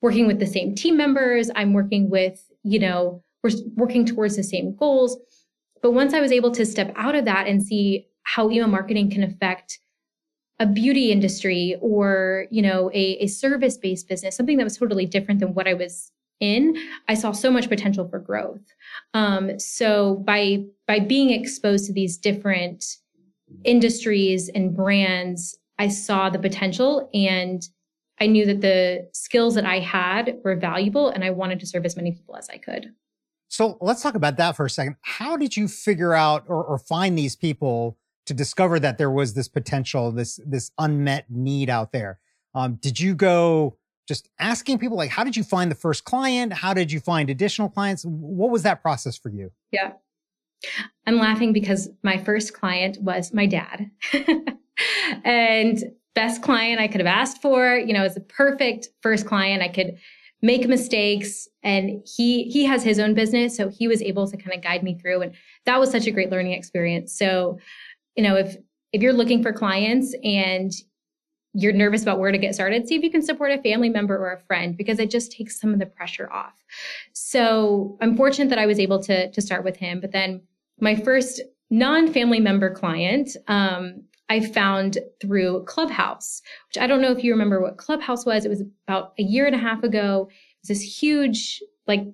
working 0.00 0.26
with 0.26 0.38
the 0.38 0.46
same 0.46 0.74
team 0.74 0.96
members, 0.96 1.50
I'm 1.54 1.74
working 1.74 2.08
with, 2.10 2.42
you 2.62 2.78
know, 2.78 3.22
we're 3.42 3.50
working 3.76 4.06
towards 4.06 4.36
the 4.36 4.42
same 4.42 4.74
goals. 4.74 5.18
But 5.82 5.92
once 5.92 6.14
I 6.14 6.20
was 6.20 6.32
able 6.32 6.50
to 6.52 6.64
step 6.64 6.92
out 6.96 7.14
of 7.14 7.26
that 7.26 7.46
and 7.46 7.62
see 7.62 8.06
how 8.22 8.50
email 8.50 8.68
marketing 8.68 9.10
can 9.10 9.22
affect 9.22 9.78
a 10.60 10.66
beauty 10.66 11.10
industry 11.10 11.76
or, 11.80 12.46
you 12.50 12.62
know, 12.62 12.90
a, 12.94 13.16
a 13.20 13.26
service-based 13.26 14.08
business, 14.08 14.36
something 14.36 14.56
that 14.56 14.64
was 14.64 14.76
totally 14.76 15.06
different 15.06 15.40
than 15.40 15.54
what 15.54 15.66
I 15.66 15.74
was 15.74 16.12
in, 16.40 16.76
I 17.08 17.14
saw 17.14 17.32
so 17.32 17.50
much 17.50 17.68
potential 17.68 18.08
for 18.08 18.18
growth. 18.18 18.62
Um, 19.14 19.58
so 19.58 20.16
by 20.26 20.64
by 20.86 21.00
being 21.00 21.30
exposed 21.30 21.86
to 21.86 21.92
these 21.92 22.16
different 22.16 22.84
industries 23.64 24.48
and 24.48 24.74
brands, 24.74 25.56
I 25.78 25.88
saw 25.88 26.30
the 26.30 26.38
potential 26.38 27.08
and 27.14 27.62
I 28.20 28.26
knew 28.26 28.46
that 28.46 28.60
the 28.60 29.08
skills 29.12 29.54
that 29.54 29.66
I 29.66 29.80
had 29.80 30.38
were 30.44 30.56
valuable 30.56 31.08
and 31.08 31.24
I 31.24 31.30
wanted 31.30 31.60
to 31.60 31.66
serve 31.66 31.84
as 31.84 31.96
many 31.96 32.12
people 32.12 32.36
as 32.36 32.48
I 32.48 32.58
could. 32.58 32.92
So 33.48 33.76
let's 33.80 34.02
talk 34.02 34.14
about 34.14 34.36
that 34.36 34.56
for 34.56 34.66
a 34.66 34.70
second. 34.70 34.96
How 35.02 35.36
did 35.36 35.56
you 35.56 35.68
figure 35.68 36.14
out 36.14 36.44
or, 36.48 36.64
or 36.64 36.78
find 36.78 37.16
these 37.16 37.36
people 37.36 37.98
to 38.26 38.34
discover 38.34 38.80
that 38.80 38.98
there 38.98 39.10
was 39.10 39.34
this 39.34 39.48
potential, 39.48 40.12
this 40.12 40.40
this 40.46 40.70
unmet 40.78 41.26
need 41.30 41.70
out 41.70 41.92
there? 41.92 42.18
Um, 42.54 42.76
did 42.76 43.00
you 43.00 43.14
go 43.14 43.76
just 44.06 44.28
asking 44.38 44.78
people 44.78 44.96
like, 44.96 45.10
how 45.10 45.24
did 45.24 45.36
you 45.36 45.44
find 45.44 45.70
the 45.70 45.76
first 45.76 46.04
client? 46.04 46.52
How 46.52 46.74
did 46.74 46.92
you 46.92 47.00
find 47.00 47.30
additional 47.30 47.68
clients? 47.68 48.04
What 48.04 48.50
was 48.50 48.62
that 48.62 48.82
process 48.82 49.16
for 49.16 49.30
you? 49.30 49.50
Yeah. 49.72 49.92
I'm 51.06 51.16
laughing 51.16 51.52
because 51.52 51.88
my 52.02 52.18
first 52.18 52.52
client 52.52 52.98
was 53.00 53.32
my 53.32 53.46
dad. 53.46 53.90
and 55.24 55.78
best 56.14 56.42
client 56.42 56.80
I 56.80 56.88
could 56.88 57.00
have 57.00 57.06
asked 57.06 57.42
for, 57.42 57.76
you 57.76 57.92
know, 57.92 58.02
was 58.02 58.14
the 58.14 58.20
perfect 58.20 58.88
first 59.02 59.26
client. 59.26 59.62
I 59.62 59.68
could 59.68 59.96
make 60.42 60.68
mistakes 60.68 61.48
and 61.62 62.06
he 62.06 62.44
he 62.44 62.64
has 62.66 62.84
his 62.84 62.98
own 62.98 63.14
business 63.14 63.56
so 63.56 63.70
he 63.70 63.88
was 63.88 64.02
able 64.02 64.28
to 64.28 64.36
kind 64.36 64.54
of 64.54 64.62
guide 64.62 64.82
me 64.82 64.94
through 64.98 65.22
and 65.22 65.34
that 65.64 65.80
was 65.80 65.90
such 65.90 66.06
a 66.06 66.10
great 66.10 66.30
learning 66.30 66.52
experience. 66.52 67.16
So, 67.16 67.58
you 68.16 68.22
know, 68.22 68.36
if 68.36 68.56
if 68.92 69.02
you're 69.02 69.12
looking 69.12 69.42
for 69.42 69.52
clients 69.52 70.14
and 70.22 70.72
you're 71.52 71.72
nervous 71.72 72.02
about 72.02 72.18
where 72.18 72.32
to 72.32 72.38
get 72.38 72.54
started, 72.54 72.86
see 72.86 72.96
if 72.96 73.02
you 73.02 73.10
can 73.10 73.22
support 73.22 73.52
a 73.52 73.62
family 73.62 73.88
member 73.88 74.16
or 74.16 74.32
a 74.32 74.40
friend 74.40 74.76
because 74.76 74.98
it 74.98 75.10
just 75.10 75.32
takes 75.32 75.60
some 75.60 75.72
of 75.72 75.78
the 75.78 75.86
pressure 75.86 76.30
off. 76.32 76.54
So 77.12 77.96
I'm 78.00 78.16
fortunate 78.16 78.48
that 78.50 78.58
I 78.58 78.66
was 78.66 78.80
able 78.80 79.00
to, 79.04 79.30
to 79.30 79.40
start 79.40 79.64
with 79.64 79.76
him. 79.76 80.00
But 80.00 80.10
then 80.12 80.42
my 80.80 80.96
first 80.96 81.40
non-family 81.70 82.40
member 82.40 82.74
client, 82.74 83.36
um, 83.46 84.02
I 84.28 84.40
found 84.40 84.98
through 85.20 85.64
Clubhouse, 85.64 86.42
which 86.68 86.82
I 86.82 86.86
don't 86.86 87.00
know 87.00 87.12
if 87.12 87.22
you 87.22 87.32
remember 87.32 87.60
what 87.60 87.76
Clubhouse 87.76 88.26
was. 88.26 88.44
It 88.44 88.48
was 88.48 88.62
about 88.88 89.12
a 89.18 89.22
year 89.22 89.46
and 89.46 89.54
a 89.54 89.58
half 89.58 89.84
ago. 89.84 90.28
It 90.30 90.68
was 90.68 90.68
this 90.68 91.02
huge 91.02 91.62
like 91.86 92.04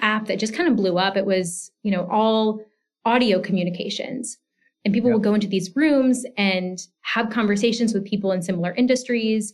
app 0.00 0.26
that 0.26 0.38
just 0.38 0.54
kind 0.54 0.68
of 0.68 0.76
blew 0.76 0.98
up. 0.98 1.16
It 1.16 1.26
was, 1.26 1.72
you 1.82 1.90
know, 1.90 2.06
all 2.10 2.60
audio 3.04 3.40
communications. 3.40 4.38
And 4.84 4.94
people 4.94 5.10
will 5.10 5.18
go 5.18 5.34
into 5.34 5.46
these 5.46 5.74
rooms 5.76 6.24
and 6.38 6.78
have 7.02 7.30
conversations 7.30 7.92
with 7.92 8.04
people 8.04 8.32
in 8.32 8.42
similar 8.42 8.74
industries. 8.74 9.52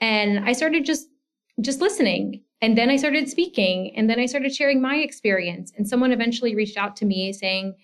And 0.00 0.44
I 0.48 0.52
started 0.52 0.84
just 0.84 1.08
just 1.60 1.80
listening. 1.80 2.42
And 2.62 2.76
then 2.76 2.90
I 2.90 2.96
started 2.96 3.28
speaking. 3.28 3.92
And 3.96 4.08
then 4.08 4.20
I 4.20 4.26
started 4.26 4.54
sharing 4.54 4.80
my 4.80 4.96
experience. 4.96 5.72
And 5.76 5.88
someone 5.88 6.12
eventually 6.12 6.54
reached 6.54 6.76
out 6.76 6.96
to 6.96 7.04
me 7.04 7.32
saying 7.32 7.74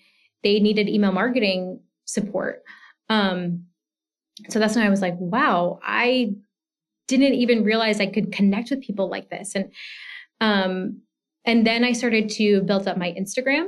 they 0.43 0.59
needed 0.59 0.87
email 0.87 1.11
marketing 1.11 1.79
support. 2.05 2.63
Um, 3.09 3.65
so 4.49 4.59
that's 4.59 4.75
when 4.75 4.85
I 4.85 4.89
was 4.89 5.01
like, 5.01 5.15
wow, 5.17 5.79
I 5.83 6.31
didn't 7.07 7.33
even 7.33 7.63
realize 7.63 7.99
I 7.99 8.07
could 8.07 8.31
connect 8.31 8.69
with 8.69 8.81
people 8.81 9.09
like 9.09 9.29
this. 9.29 9.55
And 9.55 9.71
um, 10.41 11.01
and 11.45 11.65
then 11.65 11.83
I 11.83 11.93
started 11.93 12.29
to 12.31 12.61
build 12.61 12.87
up 12.87 12.97
my 12.97 13.15
Instagram 13.17 13.67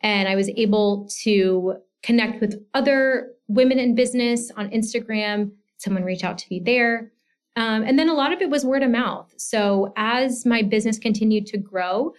and 0.00 0.28
I 0.28 0.36
was 0.36 0.48
able 0.50 1.10
to 1.24 1.74
connect 2.02 2.40
with 2.40 2.62
other 2.74 3.32
women 3.48 3.78
in 3.78 3.94
business 3.94 4.50
on 4.56 4.70
Instagram. 4.70 5.52
Someone 5.78 6.04
reach 6.04 6.24
out 6.24 6.38
to 6.38 6.46
me 6.50 6.60
there. 6.64 7.12
Um, 7.56 7.82
and 7.82 7.98
then 7.98 8.08
a 8.08 8.14
lot 8.14 8.32
of 8.32 8.40
it 8.40 8.50
was 8.50 8.64
word 8.64 8.82
of 8.82 8.90
mouth. 8.90 9.32
So 9.36 9.92
as 9.96 10.46
my 10.46 10.62
business 10.62 10.98
continued 10.98 11.46
to 11.46 11.58
grow, 11.58 12.12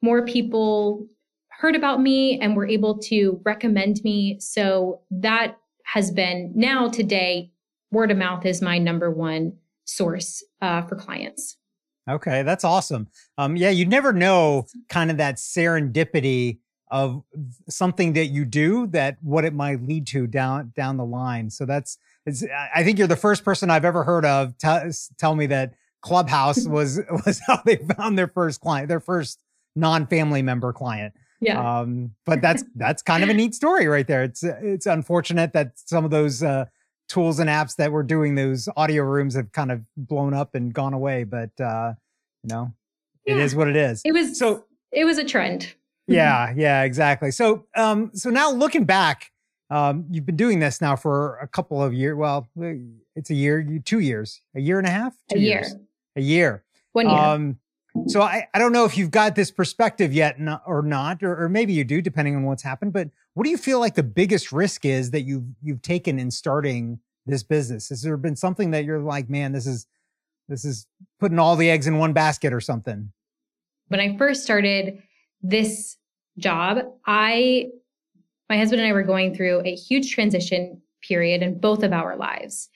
more 0.00 0.24
people 0.24 1.06
heard 1.48 1.76
about 1.76 2.00
me 2.00 2.38
and 2.40 2.56
were 2.56 2.66
able 2.66 2.96
to 2.98 3.40
recommend 3.44 4.00
me. 4.04 4.38
So 4.40 5.02
that 5.10 5.58
has 5.84 6.10
been 6.10 6.52
now 6.54 6.88
today, 6.88 7.50
word 7.90 8.10
of 8.10 8.16
mouth 8.16 8.46
is 8.46 8.62
my 8.62 8.78
number 8.78 9.10
one 9.10 9.54
source 9.84 10.42
uh, 10.62 10.82
for 10.82 10.96
clients. 10.96 11.56
Okay, 12.08 12.42
that's 12.42 12.64
awesome. 12.64 13.08
Um, 13.36 13.56
yeah, 13.56 13.70
you 13.70 13.84
never 13.84 14.12
know 14.12 14.66
kind 14.88 15.10
of 15.10 15.18
that 15.18 15.36
serendipity 15.36 16.58
of 16.90 17.22
something 17.68 18.14
that 18.14 18.26
you 18.26 18.44
do 18.44 18.86
that 18.88 19.18
what 19.22 19.44
it 19.44 19.54
might 19.54 19.82
lead 19.82 20.06
to 20.08 20.26
down 20.26 20.72
down 20.76 20.96
the 20.96 21.04
line. 21.04 21.50
So 21.50 21.64
that's 21.66 21.98
I 22.74 22.84
think 22.84 22.98
you're 22.98 23.08
the 23.08 23.16
first 23.16 23.44
person 23.44 23.70
I've 23.70 23.84
ever 23.84 24.04
heard 24.04 24.24
of 24.24 24.54
tell 24.58 25.34
me 25.34 25.46
that 25.46 25.74
Clubhouse 26.02 26.66
was 26.68 27.00
was 27.24 27.40
how 27.46 27.60
they 27.64 27.76
found 27.76 28.18
their 28.18 28.28
first 28.28 28.60
client, 28.60 28.88
their 28.88 29.00
first 29.00 29.42
non-family 29.76 30.42
member 30.42 30.72
client. 30.72 31.14
Yeah. 31.40 31.80
Um, 31.80 32.14
but 32.26 32.42
that's 32.42 32.64
that's 32.74 33.02
kind 33.02 33.22
of 33.22 33.28
a 33.28 33.34
neat 33.34 33.54
story 33.54 33.86
right 33.86 34.06
there. 34.06 34.24
It's 34.24 34.42
it's 34.42 34.86
unfortunate 34.86 35.52
that 35.52 35.72
some 35.76 36.04
of 36.04 36.10
those 36.10 36.42
uh, 36.42 36.66
tools 37.08 37.38
and 37.38 37.48
apps 37.48 37.76
that 37.76 37.92
were 37.92 38.02
doing 38.02 38.34
those 38.34 38.68
audio 38.76 39.04
rooms 39.04 39.34
have 39.34 39.52
kind 39.52 39.70
of 39.70 39.82
blown 39.96 40.34
up 40.34 40.54
and 40.54 40.72
gone 40.72 40.94
away. 40.94 41.24
But 41.24 41.50
uh, 41.60 41.92
you 42.42 42.48
know, 42.48 42.72
yeah. 43.24 43.34
it 43.34 43.40
is 43.40 43.54
what 43.54 43.68
it 43.68 43.76
is. 43.76 44.02
It 44.04 44.12
was 44.12 44.38
so. 44.38 44.64
It 44.90 45.04
was 45.04 45.18
a 45.18 45.24
trend. 45.24 45.74
Yeah, 46.08 46.52
yeah, 46.56 46.82
exactly. 46.82 47.30
So, 47.30 47.66
um, 47.76 48.10
so 48.14 48.30
now 48.30 48.50
looking 48.50 48.84
back, 48.84 49.30
um, 49.70 50.06
you've 50.10 50.26
been 50.26 50.36
doing 50.36 50.60
this 50.60 50.80
now 50.80 50.96
for 50.96 51.38
a 51.38 51.46
couple 51.46 51.82
of 51.82 51.92
years. 51.92 52.16
Well, 52.16 52.48
it's 53.14 53.30
a 53.30 53.34
year, 53.34 53.80
two 53.84 54.00
years, 54.00 54.40
a 54.56 54.60
year 54.60 54.78
and 54.78 54.86
a 54.86 54.90
half, 54.90 55.14
two 55.30 55.38
a 55.38 55.40
year, 55.40 55.58
years, 55.58 55.76
a 56.16 56.20
year, 56.20 56.64
one 56.92 57.08
year. 57.08 57.18
Um, 57.18 57.58
so 58.06 58.22
I, 58.22 58.46
I 58.54 58.58
don't 58.58 58.72
know 58.72 58.84
if 58.84 58.96
you've 58.96 59.10
got 59.10 59.34
this 59.34 59.50
perspective 59.50 60.12
yet 60.12 60.36
or 60.66 60.82
not, 60.82 61.22
or, 61.22 61.44
or 61.44 61.48
maybe 61.48 61.72
you 61.72 61.84
do, 61.84 62.00
depending 62.00 62.36
on 62.36 62.44
what's 62.44 62.62
happened. 62.62 62.92
But 62.92 63.10
what 63.34 63.44
do 63.44 63.50
you 63.50 63.56
feel 63.56 63.80
like 63.80 63.94
the 63.94 64.02
biggest 64.02 64.52
risk 64.52 64.84
is 64.84 65.10
that 65.10 65.22
you've 65.22 65.44
you've 65.62 65.82
taken 65.82 66.18
in 66.18 66.30
starting 66.30 67.00
this 67.26 67.42
business? 67.42 67.88
Has 67.88 68.02
there 68.02 68.16
been 68.16 68.36
something 68.36 68.70
that 68.70 68.84
you're 68.84 69.00
like, 69.00 69.28
man, 69.28 69.52
this 69.52 69.66
is 69.66 69.86
this 70.48 70.64
is 70.64 70.86
putting 71.20 71.38
all 71.38 71.56
the 71.56 71.70
eggs 71.70 71.86
in 71.86 71.98
one 71.98 72.12
basket 72.12 72.52
or 72.52 72.60
something? 72.60 73.12
When 73.88 74.00
I 74.00 74.16
first 74.16 74.42
started 74.42 75.02
this 75.42 75.97
job, 76.38 76.78
I 77.06 77.68
my 78.48 78.56
husband 78.56 78.80
and 78.80 78.88
I 78.88 78.94
were 78.94 79.02
going 79.02 79.34
through 79.34 79.62
a 79.64 79.74
huge 79.74 80.12
transition 80.12 80.80
period 81.06 81.42
in 81.42 81.60
both 81.60 81.82
of 81.82 81.92
our 81.92 82.16
lives. 82.16 82.70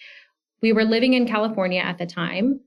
We 0.61 0.73
were 0.73 0.85
living 0.85 1.15
in 1.15 1.27
California 1.27 1.81
at 1.81 1.99
the 1.99 2.07
time 2.07 2.61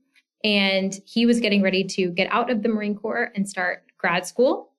and 0.44 0.94
he 1.06 1.24
was 1.24 1.40
getting 1.40 1.62
ready 1.62 1.84
to 1.84 2.10
get 2.10 2.28
out 2.30 2.50
of 2.50 2.62
the 2.62 2.68
Marine 2.68 2.96
Corps 2.96 3.32
and 3.34 3.48
start 3.48 3.84
grad 3.98 4.26
school. 4.26 4.72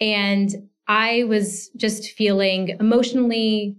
And 0.00 0.68
I 0.88 1.24
was 1.24 1.70
just 1.76 2.12
feeling 2.12 2.76
emotionally, 2.80 3.76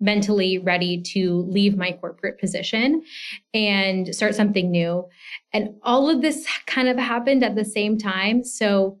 mentally 0.00 0.58
ready 0.58 1.02
to 1.02 1.42
leave 1.48 1.76
my 1.76 1.92
corporate 1.92 2.40
position 2.40 3.02
and 3.52 4.14
start 4.14 4.34
something 4.34 4.70
new. 4.70 5.06
And 5.52 5.74
all 5.82 6.08
of 6.08 6.22
this 6.22 6.46
kind 6.66 6.88
of 6.88 6.96
happened 6.96 7.44
at 7.44 7.54
the 7.54 7.64
same 7.64 7.98
time. 7.98 8.42
So 8.42 8.98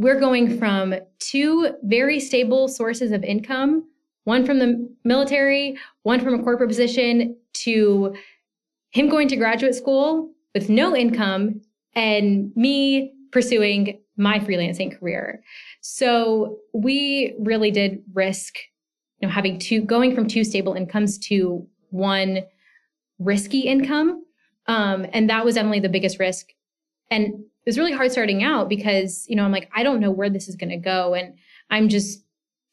we're 0.00 0.18
going 0.18 0.58
from 0.58 0.94
two 1.18 1.74
very 1.82 2.18
stable 2.18 2.68
sources 2.68 3.12
of 3.12 3.22
income 3.22 3.84
one 4.24 4.44
from 4.44 4.58
the 4.58 4.88
military, 5.02 5.76
one 6.02 6.20
from 6.20 6.34
a 6.34 6.42
corporate 6.42 6.68
position, 6.68 7.36
to 7.52 8.14
him 8.90 9.08
going 9.08 9.28
to 9.28 9.36
graduate 9.36 9.74
school 9.74 10.30
with 10.54 10.68
no 10.68 10.94
income 10.94 11.60
and 11.94 12.52
me 12.54 13.12
pursuing 13.32 13.98
my 14.16 14.38
freelancing 14.38 14.96
career. 14.96 15.42
So 15.80 16.58
we 16.74 17.34
really 17.40 17.70
did 17.70 18.02
risk, 18.12 18.56
you 19.20 19.26
know, 19.28 19.34
having 19.34 19.58
two 19.58 19.80
going 19.80 20.14
from 20.14 20.28
two 20.28 20.44
stable 20.44 20.74
incomes 20.74 21.18
to 21.28 21.66
one 21.88 22.40
risky 23.18 23.60
income. 23.60 24.22
Um, 24.66 25.06
and 25.12 25.28
that 25.30 25.44
was 25.44 25.54
definitely 25.54 25.80
the 25.80 25.88
biggest 25.88 26.18
risk. 26.18 26.46
And 27.10 27.44
was 27.70 27.78
really 27.78 27.92
hard 27.92 28.10
starting 28.10 28.42
out 28.42 28.68
because, 28.68 29.24
you 29.28 29.36
know, 29.36 29.44
I'm 29.44 29.52
like, 29.52 29.70
I 29.72 29.84
don't 29.84 30.00
know 30.00 30.10
where 30.10 30.28
this 30.28 30.48
is 30.48 30.56
going 30.56 30.70
to 30.70 30.76
go. 30.76 31.14
And 31.14 31.38
I'm 31.70 31.88
just 31.88 32.24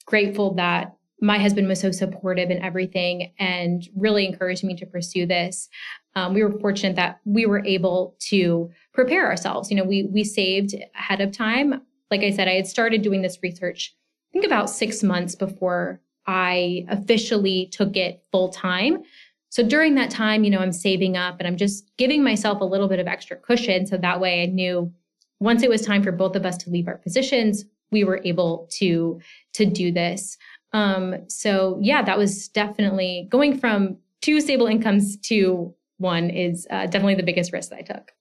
grateful 0.08 0.56
that 0.56 0.96
my 1.22 1.38
husband 1.38 1.68
was 1.68 1.80
so 1.80 1.92
supportive 1.92 2.50
in 2.50 2.62
everything 2.64 3.32
and 3.38 3.88
really 3.96 4.26
encouraged 4.26 4.64
me 4.64 4.76
to 4.78 4.86
pursue 4.88 5.28
this. 5.28 5.70
Um, 6.16 6.34
we 6.34 6.44
were 6.44 6.60
fortunate 6.60 6.96
that 6.96 7.20
we 7.26 7.46
were 7.46 7.64
able 7.64 8.16
to 8.30 8.72
prepare 8.94 9.28
ourselves. 9.28 9.70
You 9.70 9.78
know, 9.78 9.84
we 9.84 10.10
we 10.12 10.24
saved 10.24 10.74
ahead 10.96 11.22
of 11.22 11.32
time. 11.32 11.82
like 12.10 12.22
I 12.22 12.32
said, 12.32 12.48
I 12.48 12.54
had 12.54 12.68
started 12.68 13.04
doing 13.04 13.22
this 13.22 13.38
research, 13.44 13.96
I 14.30 14.34
think 14.34 14.46
about 14.46 14.70
six 14.70 15.04
months 15.04 15.36
before 15.36 16.02
I 16.26 16.86
officially 16.90 17.70
took 17.72 17.96
it 17.96 18.24
full 18.32 18.50
time. 18.50 19.04
So 19.50 19.64
during 19.64 19.96
that 19.96 20.10
time, 20.10 20.44
you 20.44 20.50
know, 20.50 20.60
I'm 20.60 20.72
saving 20.72 21.16
up 21.18 21.38
and 21.40 21.48
I'm 21.48 21.58
just 21.58 21.90
giving 21.98 22.24
myself 22.24 22.62
a 22.62 22.66
little 22.66 22.88
bit 22.88 23.00
of 23.00 23.08
extra 23.08 23.38
cushion. 23.38 23.86
So 23.86 23.98
that 23.98 24.20
way 24.20 24.44
I 24.44 24.46
knew 24.48 24.92
once 25.40 25.64
it 25.64 25.70
was 25.70 25.82
time 25.82 26.04
for 26.04 26.12
both 26.12 26.36
of 26.36 26.46
us 26.46 26.58
to 26.58 26.70
leave 26.70 26.88
our 26.88 26.98
positions, 26.98 27.66
we 27.92 28.04
were 28.04 28.22
able 28.26 28.68
to 28.74 29.22
to 29.54 29.66
do 29.66 29.92
this. 29.92 30.38
Um, 30.74 31.16
so 31.28 31.80
yeah, 31.82 32.02
that 32.04 32.18
was 32.18 32.50
definitely 32.50 33.28
going 33.30 33.58
from 33.58 33.98
two 34.22 34.42
stable 34.42 34.68
incomes 34.68 35.18
to 35.18 35.74
one 35.98 36.30
is 36.30 36.68
uh, 36.70 36.86
definitely 36.86 37.16
the 37.16 37.24
biggest 37.24 37.54
risk 37.54 37.70
that 37.70 37.80
I 37.80 37.82
took. 37.82 38.12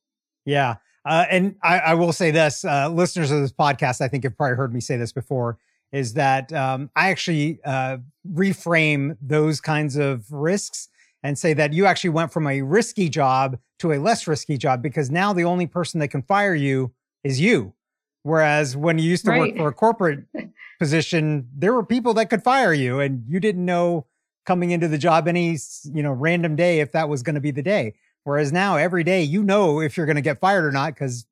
Yeah. 0.44 0.76
Uh, 1.04 1.24
and 1.30 1.56
I, 1.62 1.78
I, 1.78 1.94
will 1.94 2.12
say 2.12 2.30
this 2.30 2.64
uh, 2.64 2.88
listeners 2.88 3.30
of 3.30 3.40
this 3.40 3.52
podcast, 3.52 4.00
I 4.00 4.08
think 4.08 4.24
have 4.24 4.36
probably 4.36 4.56
heard 4.56 4.74
me 4.74 4.80
say 4.80 4.96
this 4.96 5.12
before, 5.12 5.58
is 5.92 6.14
that 6.14 6.52
um, 6.52 6.90
I 6.96 7.10
actually 7.10 7.60
uh, 7.64 7.98
reframe 8.32 9.16
those 9.20 9.60
kinds 9.60 9.96
of 9.96 10.30
risks 10.32 10.88
and 11.22 11.38
say 11.38 11.52
that 11.54 11.72
you 11.72 11.86
actually 11.86 12.10
went 12.10 12.32
from 12.32 12.46
a 12.46 12.62
risky 12.62 13.08
job 13.08 13.58
to 13.78 13.92
a 13.92 13.98
less 13.98 14.26
risky 14.26 14.56
job 14.56 14.82
because 14.82 15.10
now 15.10 15.32
the 15.32 15.44
only 15.44 15.66
person 15.66 16.00
that 16.00 16.08
can 16.08 16.22
fire 16.22 16.54
you 16.54 16.92
is 17.24 17.40
you. 17.40 17.74
Whereas 18.22 18.76
when 18.76 18.98
you 18.98 19.08
used 19.08 19.24
to 19.26 19.30
right. 19.30 19.40
work 19.40 19.56
for 19.56 19.68
a 19.68 19.72
corporate 19.72 20.24
position, 20.78 21.48
there 21.54 21.72
were 21.72 21.84
people 21.84 22.14
that 22.14 22.30
could 22.30 22.42
fire 22.42 22.72
you 22.72 23.00
and 23.00 23.22
you 23.28 23.38
didn't 23.40 23.64
know 23.64 24.06
coming 24.44 24.70
into 24.70 24.88
the 24.88 24.98
job 24.98 25.28
any, 25.28 25.56
you 25.84 26.02
know, 26.02 26.12
random 26.12 26.56
day 26.56 26.80
if 26.80 26.92
that 26.92 27.08
was 27.08 27.22
going 27.22 27.34
to 27.34 27.40
be 27.40 27.50
the 27.50 27.62
day. 27.62 27.94
Whereas 28.24 28.52
now 28.52 28.76
every 28.76 29.04
day 29.04 29.22
you 29.22 29.44
know 29.44 29.80
if 29.80 29.96
you're 29.96 30.06
going 30.06 30.16
to 30.16 30.22
get 30.22 30.40
fired 30.40 30.64
or 30.64 30.72
not 30.72 30.94
because 30.94 31.26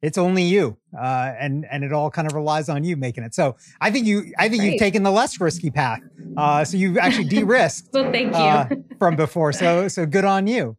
it's 0.00 0.18
only 0.18 0.44
you, 0.44 0.76
uh, 0.96 1.32
and 1.38 1.66
and 1.70 1.82
it 1.84 1.92
all 1.92 2.10
kind 2.10 2.26
of 2.28 2.34
relies 2.34 2.68
on 2.68 2.84
you 2.84 2.96
making 2.96 3.24
it. 3.24 3.34
So 3.34 3.56
I 3.80 3.90
think 3.90 4.06
you, 4.06 4.32
I 4.38 4.48
think 4.48 4.62
you've 4.62 4.78
taken 4.78 5.02
the 5.02 5.10
less 5.10 5.40
risky 5.40 5.70
path. 5.70 6.00
Uh, 6.36 6.64
so 6.64 6.76
you've 6.76 6.98
actually 6.98 7.24
de-risked. 7.28 7.88
well, 7.92 8.10
thank 8.12 8.28
you 8.28 8.38
uh, 8.38 8.68
from 8.98 9.16
before. 9.16 9.52
So 9.52 9.88
so 9.88 10.06
good 10.06 10.24
on 10.24 10.46
you. 10.46 10.76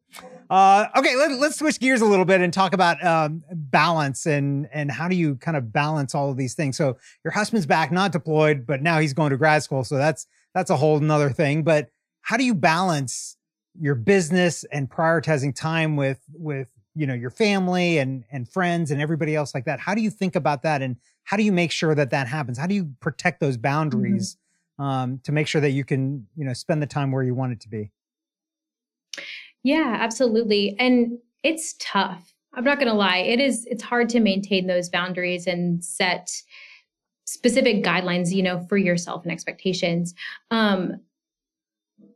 Uh, 0.49 0.87
okay, 0.97 1.15
let, 1.15 1.31
us 1.31 1.57
switch 1.57 1.79
gears 1.79 2.01
a 2.01 2.05
little 2.05 2.25
bit 2.25 2.41
and 2.41 2.51
talk 2.51 2.73
about 2.73 3.03
um, 3.05 3.43
balance 3.51 4.25
and 4.25 4.67
and 4.73 4.89
how 4.89 5.07
do 5.07 5.15
you 5.15 5.35
kind 5.35 5.55
of 5.55 5.71
balance 5.71 6.15
all 6.15 6.31
of 6.31 6.37
these 6.37 6.55
things. 6.55 6.75
So 6.75 6.97
your 7.23 7.31
husband's 7.31 7.67
back, 7.67 7.91
not 7.91 8.11
deployed, 8.11 8.65
but 8.65 8.81
now 8.81 8.99
he's 8.99 9.13
going 9.13 9.29
to 9.29 9.37
grad 9.37 9.63
school, 9.63 9.83
so 9.83 9.97
that's 9.97 10.25
that's 10.55 10.69
a 10.69 10.77
whole 10.77 10.99
nother 10.99 11.29
thing. 11.29 11.63
But 11.63 11.89
how 12.21 12.37
do 12.37 12.43
you 12.43 12.55
balance 12.55 13.37
your 13.79 13.95
business 13.95 14.63
and 14.71 14.89
prioritizing 14.89 15.55
time 15.55 15.95
with 15.95 16.19
with 16.33 16.67
you 16.99 17.07
know 17.07 17.13
your 17.13 17.29
family 17.29 17.97
and 17.97 18.25
and 18.29 18.47
friends 18.49 18.91
and 18.91 19.01
everybody 19.01 19.33
else 19.33 19.55
like 19.55 19.63
that. 19.65 19.79
How 19.79 19.95
do 19.95 20.01
you 20.01 20.09
think 20.09 20.35
about 20.35 20.63
that? 20.63 20.81
And 20.81 20.97
how 21.23 21.37
do 21.37 21.43
you 21.43 21.53
make 21.53 21.71
sure 21.71 21.95
that 21.95 22.09
that 22.11 22.27
happens? 22.27 22.57
How 22.57 22.67
do 22.67 22.75
you 22.75 22.91
protect 22.99 23.39
those 23.39 23.55
boundaries 23.55 24.35
mm-hmm. 24.79 24.83
um, 24.83 25.19
to 25.23 25.31
make 25.31 25.47
sure 25.47 25.61
that 25.61 25.71
you 25.71 25.85
can 25.85 26.27
you 26.35 26.43
know 26.43 26.53
spend 26.53 26.81
the 26.81 26.87
time 26.87 27.11
where 27.11 27.23
you 27.23 27.33
want 27.33 27.53
it 27.53 27.61
to 27.61 27.69
be? 27.69 27.91
Yeah 29.63 29.97
absolutely. 29.99 30.75
And 30.77 31.19
it's 31.41 31.75
tough. 31.79 32.33
I'm 32.53 32.65
not 32.65 32.79
going 32.79 32.89
to 32.89 32.97
lie. 32.97 33.19
It 33.19 33.39
is 33.39 33.65
it's 33.67 33.83
hard 33.83 34.09
to 34.09 34.19
maintain 34.19 34.67
those 34.67 34.89
boundaries 34.89 35.47
and 35.47 35.83
set 35.83 36.29
specific 37.25 37.81
guidelines 37.81 38.31
you 38.33 38.43
know 38.43 38.59
for 38.67 38.75
yourself 38.75 39.23
and 39.23 39.31
expectations. 39.31 40.13
Um, 40.51 40.99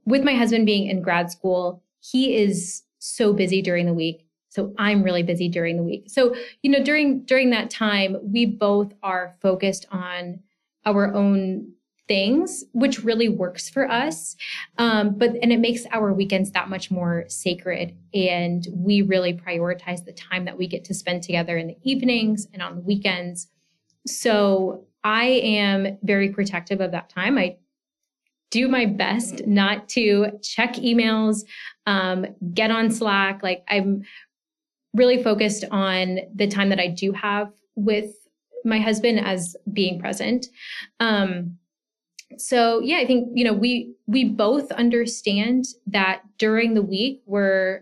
with 0.05 0.23
my 0.23 0.33
husband 0.33 0.65
being 0.65 0.89
in 0.89 1.01
grad 1.01 1.31
school 1.31 1.81
he 2.01 2.35
is 2.35 2.83
so 2.99 3.33
busy 3.33 3.61
during 3.61 3.85
the 3.85 3.93
week 3.93 4.22
so 4.53 4.71
I'm 4.77 5.01
really 5.01 5.23
busy 5.23 5.49
during 5.49 5.77
the 5.77 5.83
week. 5.83 6.03
So, 6.07 6.35
you 6.61 6.69
know, 6.69 6.83
during 6.83 7.23
during 7.25 7.49
that 7.49 7.71
time, 7.71 8.17
we 8.21 8.45
both 8.45 8.93
are 9.01 9.33
focused 9.41 9.87
on 9.91 10.41
our 10.85 11.11
own 11.11 11.71
things, 12.07 12.63
which 12.73 13.03
really 13.03 13.29
works 13.29 13.67
for 13.67 13.89
us. 13.89 14.35
Um, 14.77 15.17
but 15.17 15.31
and 15.41 15.51
it 15.51 15.59
makes 15.59 15.87
our 15.91 16.13
weekends 16.13 16.51
that 16.51 16.69
much 16.69 16.91
more 16.91 17.25
sacred. 17.29 17.97
And 18.13 18.67
we 18.71 19.01
really 19.01 19.33
prioritize 19.33 20.05
the 20.05 20.13
time 20.13 20.45
that 20.45 20.57
we 20.57 20.67
get 20.67 20.85
to 20.85 20.93
spend 20.93 21.23
together 21.23 21.57
in 21.57 21.65
the 21.65 21.77
evenings 21.81 22.47
and 22.53 22.61
on 22.61 22.75
the 22.75 22.81
weekends. 22.81 23.47
So 24.05 24.85
I 25.03 25.23
am 25.23 25.97
very 26.03 26.29
protective 26.29 26.79
of 26.79 26.91
that 26.91 27.09
time. 27.09 27.39
I 27.39 27.57
do 28.51 28.67
my 28.67 28.85
best 28.85 29.47
not 29.47 29.89
to 29.89 30.27
check 30.43 30.73
emails, 30.75 31.43
um, 31.87 32.27
get 32.53 32.69
on 32.69 32.91
Slack. 32.91 33.41
Like 33.41 33.63
I'm 33.67 34.03
really 34.93 35.21
focused 35.23 35.65
on 35.71 36.19
the 36.35 36.47
time 36.47 36.69
that 36.69 36.79
I 36.79 36.87
do 36.87 37.11
have 37.13 37.51
with 37.75 38.13
my 38.65 38.79
husband 38.79 39.19
as 39.19 39.55
being 39.71 39.99
present. 39.99 40.47
Um, 40.99 41.57
so 42.37 42.79
yeah, 42.79 42.97
I 42.97 43.05
think 43.05 43.29
you 43.33 43.43
know 43.43 43.53
we 43.53 43.93
we 44.07 44.25
both 44.25 44.71
understand 44.71 45.65
that 45.87 46.21
during 46.37 46.73
the 46.73 46.81
week 46.81 47.21
we're 47.25 47.81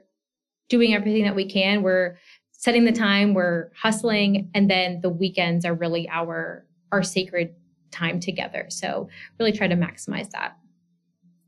doing 0.69 0.93
everything 0.93 1.23
that 1.23 1.35
we 1.35 1.49
can. 1.49 1.83
We're 1.83 2.17
setting 2.51 2.85
the 2.85 2.91
time, 2.91 3.33
we're 3.33 3.69
hustling, 3.75 4.49
and 4.53 4.69
then 4.69 5.01
the 5.01 5.09
weekends 5.09 5.65
are 5.65 5.73
really 5.73 6.09
our 6.09 6.65
our 6.91 7.03
sacred 7.03 7.53
time 7.91 8.19
together. 8.19 8.65
So 8.69 9.09
really 9.39 9.51
try 9.51 9.67
to 9.67 9.75
maximize 9.75 10.29
that. 10.31 10.57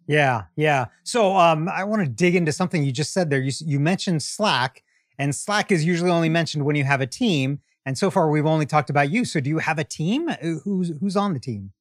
Yeah, 0.07 0.43
yeah. 0.55 0.87
So 1.03 1.37
um, 1.37 1.69
I 1.69 1.85
want 1.85 2.03
to 2.03 2.09
dig 2.09 2.35
into 2.35 2.51
something 2.51 2.83
you 2.83 2.91
just 2.91 3.13
said 3.13 3.29
there. 3.29 3.39
You 3.39 3.51
you 3.65 3.79
mentioned 3.79 4.21
Slack, 4.21 4.83
and 5.17 5.35
Slack 5.35 5.71
is 5.71 5.85
usually 5.85 6.09
only 6.09 6.29
mentioned 6.29 6.65
when 6.65 6.75
you 6.75 6.83
have 6.83 7.01
a 7.01 7.07
team. 7.07 7.59
And 7.85 7.97
so 7.97 8.09
far, 8.09 8.29
we've 8.29 8.45
only 8.45 8.65
talked 8.65 8.89
about 8.89 9.11
you. 9.11 9.25
So, 9.25 9.39
do 9.39 9.49
you 9.49 9.59
have 9.59 9.77
a 9.77 9.83
team? 9.83 10.29
Uh, 10.29 10.35
who's 10.63 10.93
who's 10.99 11.17
on 11.17 11.33
the 11.33 11.39
team? 11.39 11.73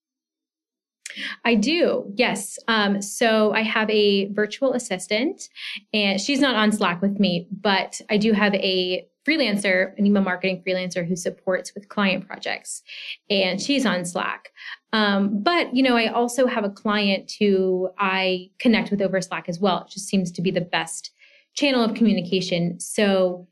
I 1.45 1.55
do, 1.55 2.11
yes. 2.17 2.59
Um, 2.69 3.03
so 3.03 3.53
I 3.53 3.63
have 3.63 3.91
a 3.91 4.33
virtual 4.33 4.73
assistant, 4.73 5.49
and 5.93 6.21
she's 6.21 6.41
not 6.41 6.55
on 6.57 6.73
Slack 6.73 7.03
with 7.03 7.19
me, 7.21 7.49
but 7.51 8.01
I 8.11 8.17
do 8.17 8.33
have 8.33 8.55
a 8.55 9.07
freelancer, 9.27 9.97
an 9.99 10.07
email 10.07 10.23
marketing 10.23 10.63
freelancer 10.67 11.07
who 11.07 11.15
supports 11.15 11.75
with 11.75 11.89
client 11.89 12.27
projects, 12.27 12.83
and 13.31 13.61
she's 13.61 13.87
on 13.87 14.05
Slack. 14.05 14.53
Um, 14.93 15.43
but 15.43 15.75
you 15.75 15.83
know, 15.83 15.97
I 15.97 16.09
also 16.09 16.47
have 16.47 16.65
a 16.65 16.71
client 16.71 17.33
who 17.39 17.91
I 17.99 18.51
connect 18.59 18.91
with 18.91 19.01
over 19.01 19.21
Slack 19.21 19.49
as 19.49 19.61
well. 19.61 19.83
It 19.83 19.93
just 19.93 20.09
seems 20.09 20.33
to 20.33 20.43
be 20.43 20.51
the 20.51 20.61
best 20.61 21.13
channel 21.55 21.85
of 21.85 21.95
communication. 21.95 22.81
So 22.81 23.49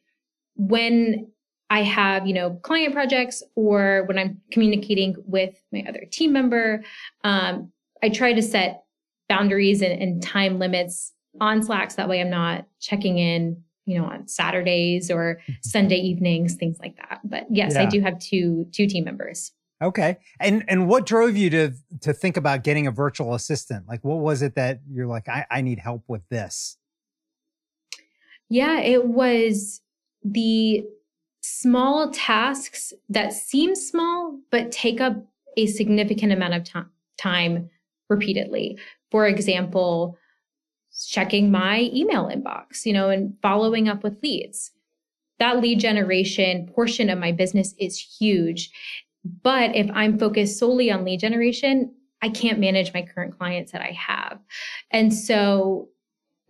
when 0.57 1.29
I 1.69 1.83
have, 1.83 2.27
you 2.27 2.35
know, 2.35 2.51
client 2.63 2.93
projects 2.93 3.43
or 3.55 4.05
when 4.07 4.19
I'm 4.19 4.41
communicating 4.51 5.15
with 5.25 5.63
my 5.73 5.85
other 5.89 6.05
team 6.11 6.33
member, 6.33 6.83
um, 7.25 7.73
I 8.03 8.09
try 8.09 8.33
to 8.33 8.43
set 8.43 8.85
boundaries 9.29 9.83
and, 9.83 10.03
and 10.03 10.23
time 10.23 10.59
limits 10.59 11.13
on 11.41 11.63
Slack 11.63 11.91
so 11.91 11.97
that 11.99 12.09
way 12.09 12.21
I'm 12.21 12.31
not 12.31 12.67
checking 12.81 13.19
in, 13.19 13.63
you 13.87 13.99
know, 13.99 14.07
on 14.07 14.27
Saturdays 14.27 15.11
or. 15.11 15.41
Sunday 15.63 15.97
evenings, 15.97 16.55
things 16.55 16.79
like 16.81 16.97
that. 16.97 17.21
But 17.23 17.47
yes, 17.51 17.75
yeah. 17.75 17.83
I 17.83 17.87
do 17.87 18.01
have 18.01 18.19
two 18.19 18.67
two 18.73 18.87
team 18.87 19.05
members. 19.05 19.53
Okay. 19.83 20.19
And 20.41 20.65
and 20.69 20.89
what 20.89 21.07
drove 21.07 21.37
you 21.37 21.49
to 21.51 21.73
to 22.01 22.13
think 22.13 22.37
about 22.37 22.65
getting 22.65 22.87
a 22.87 22.91
virtual 22.91 23.35
assistant? 23.35 23.87
Like 23.89 24.03
what 24.05 24.19
was 24.19 24.43
it 24.43 24.55
that 24.57 24.81
you're 24.91 25.07
like, 25.07 25.29
I, 25.29 25.47
I 25.51 25.61
need 25.61 25.79
help 25.79 26.05
with 26.09 26.23
this? 26.29 26.77
Yeah, 28.51 28.81
it 28.81 29.07
was 29.07 29.81
the 30.25 30.85
small 31.41 32.11
tasks 32.11 32.93
that 33.09 33.33
seem 33.33 33.75
small, 33.75 34.39
but 34.51 34.73
take 34.73 35.01
up 35.01 35.17
a 35.57 35.67
significant 35.67 36.33
amount 36.33 36.55
of 36.55 36.65
t- 36.65 36.91
time 37.17 37.71
repeatedly. 38.09 38.79
For 39.11 39.27
example, 39.27 40.19
checking 41.09 41.51
my 41.51 41.91
email 41.95 42.27
inbox, 42.27 42.85
you 42.85 42.93
know, 42.93 43.09
and 43.09 43.35
following 43.41 43.89
up 43.89 44.03
with 44.03 44.21
leads. 44.23 44.73
That 45.39 45.61
lead 45.61 45.81
generation 45.81 46.69
portion 46.75 47.09
of 47.09 47.19
my 47.19 47.33
business 47.33 47.75
is 47.79 47.99
huge. 47.99 48.71
But 49.43 49.77
if 49.77 49.89
I'm 49.95 50.19
focused 50.19 50.59
solely 50.59 50.91
on 50.91 51.05
lead 51.05 51.21
generation, 51.21 51.95
I 52.21 52.29
can't 52.29 52.59
manage 52.59 52.93
my 52.93 53.03
current 53.03 53.39
clients 53.39 53.73
that 53.73 53.81
I 53.81 53.93
have. 53.93 54.41
And 54.91 55.15
so 55.15 55.89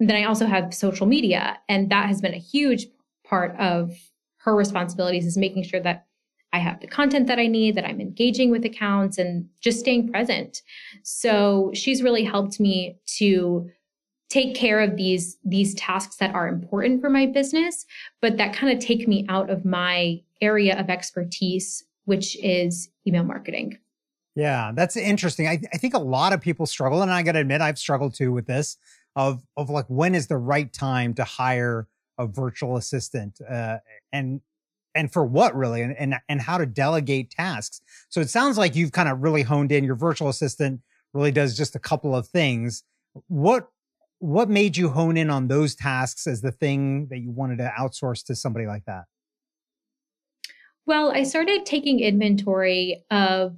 then 0.09 0.17
I 0.17 0.25
also 0.25 0.47
have 0.47 0.73
social 0.73 1.07
media, 1.07 1.59
and 1.69 1.91
that 1.91 2.07
has 2.09 2.21
been 2.21 2.35
a 2.35 2.39
huge 2.39 2.87
part 3.25 3.55
of 3.59 3.93
her 4.39 4.57
responsibilities 4.57 5.27
is 5.27 5.37
making 5.37 5.65
sure 5.65 5.81
that 5.81 6.07
I 6.53 6.59
have 6.59 6.81
the 6.81 6.87
content 6.87 7.27
that 7.29 7.39
I 7.39 7.47
need, 7.47 7.77
that 7.77 7.85
I'm 7.85 8.01
engaging 8.01 8.51
with 8.51 8.65
accounts 8.65 9.19
and 9.19 9.49
just 9.61 9.79
staying 9.79 10.11
present. 10.11 10.63
So 11.05 11.71
she's 11.75 12.03
really 12.03 12.25
helped 12.25 12.59
me 12.59 12.99
to 13.19 13.71
take 14.31 14.55
care 14.55 14.81
of 14.81 14.97
these 14.97 15.37
these 15.45 15.75
tasks 15.75 16.17
that 16.17 16.35
are 16.35 16.49
important 16.49 17.01
for 17.01 17.11
my 17.11 17.27
business, 17.27 17.85
but 18.21 18.37
that 18.39 18.55
kind 18.55 18.73
of 18.73 18.85
take 18.85 19.07
me 19.07 19.27
out 19.29 19.51
of 19.51 19.65
my 19.65 20.21
area 20.41 20.79
of 20.79 20.89
expertise, 20.89 21.85
which 22.05 22.37
is 22.43 22.89
email 23.07 23.25
marketing. 23.25 23.79
Yeah, 24.37 24.73
that's 24.75 24.97
interesting. 24.97 25.49
I, 25.49 25.61
I 25.75 25.77
think 25.77 25.95
a 25.95 25.99
lot 25.99 26.33
of 26.33 26.41
people 26.41 26.65
struggle, 26.65 27.03
and 27.03 27.13
I 27.13 27.23
got 27.23 27.33
to 27.33 27.41
admit, 27.41 27.61
I've 27.61 27.79
struggled 27.79 28.15
too 28.15 28.33
with 28.33 28.47
this 28.47 28.77
of 29.17 29.43
of 29.57 29.71
like 29.71 29.87
when 29.89 30.15
is 30.15 30.27
the 30.27 30.37
right 30.37 30.73
time 30.73 31.15
to 31.15 31.25
hire 31.25 31.89
a 32.19 32.27
virtual 32.27 32.77
assistant 32.77 33.41
uh, 33.49 33.79
and 34.13 34.41
and 34.95 35.13
for 35.13 35.25
what 35.25 35.55
really 35.57 35.83
and, 35.83 35.97
and 35.97 36.15
and 36.29 36.41
how 36.41 36.59
to 36.59 36.67
delegate 36.67 37.31
tasks. 37.31 37.81
So 38.09 38.21
it 38.21 38.31
sounds 38.31 38.59
like 38.59 38.77
you've 38.77 38.93
kind 38.93 39.09
of 39.09 39.23
really 39.23 39.43
honed 39.43 39.73
in. 39.73 39.85
Your 39.85 39.95
virtual 39.95 40.29
assistant 40.29 40.81
really 41.13 41.33
does 41.33 41.57
just 41.57 41.75
a 41.75 41.79
couple 41.79 42.15
of 42.15 42.27
things. 42.29 42.83
What 43.29 43.69
what 44.19 44.51
made 44.51 44.77
you 44.77 44.91
hone 44.91 45.17
in 45.17 45.31
on 45.31 45.49
those 45.49 45.75
tasks 45.75 46.27
as 46.27 46.43
the 46.43 46.53
thing 46.53 47.07
that 47.09 47.19
you 47.19 47.31
wanted 47.31 47.59
to 47.59 47.73
outsource 47.79 48.25
to 48.27 48.37
somebody 48.37 48.67
like 48.67 48.85
that? 48.85 49.05
Well 50.87 51.13
i 51.13 51.23
started 51.23 51.65
taking 51.67 52.01
inventory 52.01 53.05
of 53.11 53.57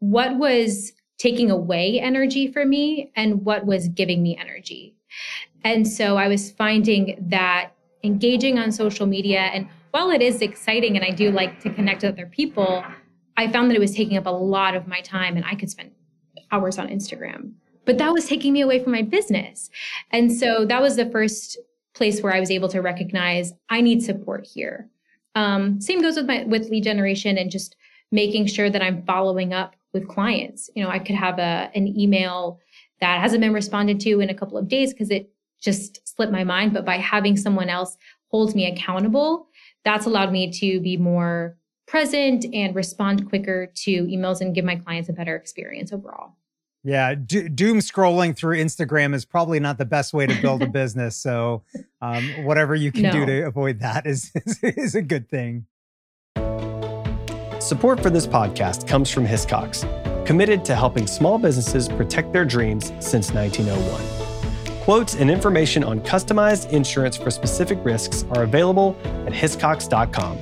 what 0.00 0.36
was 0.36 0.92
taking 1.20 1.50
away 1.50 2.00
energy 2.00 2.50
for 2.50 2.64
me 2.64 3.12
and 3.14 3.44
what 3.44 3.66
was 3.66 3.88
giving 3.88 4.22
me 4.22 4.36
energy 4.36 4.96
and 5.64 5.86
so 5.86 6.16
i 6.16 6.26
was 6.26 6.50
finding 6.50 7.16
that 7.28 7.72
engaging 8.02 8.58
on 8.58 8.72
social 8.72 9.06
media 9.06 9.40
and 9.52 9.68
while 9.90 10.10
it 10.10 10.22
is 10.22 10.40
exciting 10.42 10.96
and 10.96 11.04
I 11.04 11.10
do 11.10 11.30
like 11.30 11.60
to 11.60 11.70
connect 11.70 12.02
with 12.02 12.12
other 12.12 12.26
people, 12.26 12.84
I 13.36 13.50
found 13.50 13.70
that 13.70 13.76
it 13.76 13.80
was 13.80 13.94
taking 13.94 14.16
up 14.16 14.26
a 14.26 14.30
lot 14.30 14.74
of 14.74 14.86
my 14.86 15.00
time 15.00 15.36
and 15.36 15.44
I 15.44 15.54
could 15.54 15.70
spend 15.70 15.90
hours 16.52 16.78
on 16.78 16.88
Instagram. 16.88 17.52
But 17.86 17.98
that 17.98 18.12
was 18.12 18.26
taking 18.26 18.52
me 18.52 18.60
away 18.60 18.82
from 18.82 18.92
my 18.92 19.02
business. 19.02 19.70
And 20.10 20.32
so 20.32 20.64
that 20.66 20.82
was 20.82 20.96
the 20.96 21.10
first 21.10 21.58
place 21.94 22.22
where 22.22 22.32
I 22.32 22.40
was 22.40 22.50
able 22.50 22.68
to 22.68 22.80
recognize 22.80 23.52
I 23.68 23.80
need 23.80 24.02
support 24.02 24.46
here. 24.46 24.88
Um, 25.34 25.80
same 25.80 26.02
goes 26.02 26.16
with 26.16 26.26
my 26.26 26.44
with 26.44 26.68
lead 26.70 26.84
generation 26.84 27.38
and 27.38 27.50
just 27.50 27.76
making 28.12 28.46
sure 28.46 28.70
that 28.70 28.82
I'm 28.82 29.04
following 29.04 29.52
up 29.52 29.76
with 29.92 30.08
clients. 30.08 30.70
You 30.74 30.84
know, 30.84 30.90
I 30.90 30.98
could 30.98 31.16
have 31.16 31.38
a 31.38 31.70
an 31.74 31.88
email 31.88 32.60
that 33.00 33.20
hasn't 33.20 33.40
been 33.40 33.52
responded 33.52 34.00
to 34.00 34.20
in 34.20 34.30
a 34.30 34.34
couple 34.34 34.58
of 34.58 34.68
days 34.68 34.92
because 34.92 35.10
it 35.10 35.30
just 35.60 36.06
slipped 36.08 36.32
my 36.32 36.44
mind. 36.44 36.72
But 36.72 36.84
by 36.84 36.96
having 36.96 37.36
someone 37.36 37.68
else 37.68 37.96
hold 38.28 38.54
me 38.54 38.70
accountable, 38.70 39.48
that's 39.84 40.06
allowed 40.06 40.32
me 40.32 40.50
to 40.52 40.80
be 40.80 40.96
more 40.96 41.56
present 41.86 42.46
and 42.52 42.74
respond 42.74 43.28
quicker 43.28 43.66
to 43.74 44.04
emails 44.06 44.40
and 44.40 44.54
give 44.54 44.64
my 44.64 44.76
clients 44.76 45.08
a 45.08 45.12
better 45.12 45.34
experience 45.34 45.92
overall. 45.92 46.36
Yeah, 46.82 47.14
do- 47.14 47.48
doom 47.48 47.80
scrolling 47.80 48.34
through 48.34 48.56
Instagram 48.56 49.14
is 49.14 49.24
probably 49.24 49.60
not 49.60 49.76
the 49.76 49.84
best 49.84 50.14
way 50.14 50.26
to 50.26 50.40
build 50.40 50.62
a 50.62 50.66
business. 50.70 51.16
So, 51.16 51.64
um, 52.00 52.44
whatever 52.44 52.74
you 52.74 52.90
can 52.90 53.02
no. 53.02 53.12
do 53.12 53.26
to 53.26 53.42
avoid 53.42 53.80
that 53.80 54.06
is, 54.06 54.30
is, 54.34 54.58
is 54.62 54.94
a 54.94 55.02
good 55.02 55.28
thing. 55.28 55.66
Support 57.60 58.00
for 58.00 58.08
this 58.08 58.26
podcast 58.26 58.88
comes 58.88 59.10
from 59.10 59.26
Hiscox, 59.26 59.84
committed 60.24 60.64
to 60.64 60.74
helping 60.74 61.06
small 61.06 61.38
businesses 61.38 61.90
protect 61.90 62.32
their 62.32 62.46
dreams 62.46 62.86
since 63.00 63.32
1901. 63.34 64.80
Quotes 64.80 65.14
and 65.14 65.30
information 65.30 65.84
on 65.84 66.00
customized 66.00 66.70
insurance 66.70 67.18
for 67.18 67.30
specific 67.30 67.78
risks 67.84 68.24
are 68.30 68.44
available 68.44 68.96
at 69.04 69.34
hiscox.com. 69.34 70.38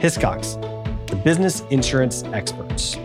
Hiscox, 0.00 1.06
the 1.06 1.16
business 1.16 1.60
insurance 1.68 2.22
experts. 2.32 2.96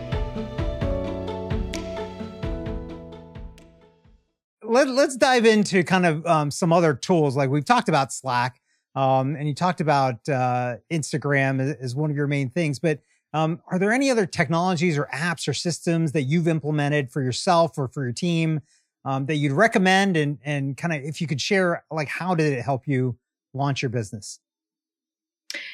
Let, 4.62 4.88
us 4.88 5.16
dive 5.16 5.44
into 5.44 5.84
kind 5.84 6.06
of 6.06 6.26
um, 6.26 6.50
some 6.50 6.72
other 6.72 6.94
tools. 6.94 7.36
Like 7.36 7.50
we've 7.50 7.66
talked 7.66 7.90
about 7.90 8.10
Slack, 8.10 8.58
um, 8.94 9.36
and 9.36 9.46
you 9.46 9.54
talked 9.54 9.82
about 9.82 10.26
uh, 10.30 10.76
Instagram 10.90 11.60
as, 11.60 11.76
as, 11.76 11.94
one 11.94 12.10
of 12.10 12.16
your 12.16 12.26
main 12.26 12.48
things. 12.48 12.78
But 12.78 13.00
um, 13.32 13.60
are 13.70 13.78
there 13.78 13.92
any 13.92 14.10
other 14.10 14.26
technologies 14.26 14.98
or 14.98 15.08
apps 15.12 15.46
or 15.46 15.54
systems 15.54 16.12
that 16.12 16.22
you've 16.22 16.48
implemented 16.48 17.10
for 17.10 17.22
yourself 17.22 17.78
or 17.78 17.88
for 17.88 18.04
your 18.04 18.12
team 18.12 18.60
um, 19.04 19.26
that 19.26 19.36
you'd 19.36 19.52
recommend? 19.52 20.16
And 20.16 20.38
and 20.44 20.76
kind 20.76 20.92
of 20.94 21.02
if 21.02 21.20
you 21.20 21.26
could 21.26 21.40
share 21.40 21.84
like 21.90 22.08
how 22.08 22.34
did 22.34 22.52
it 22.52 22.62
help 22.62 22.86
you 22.88 23.16
launch 23.54 23.82
your 23.82 23.90
business? 23.90 24.40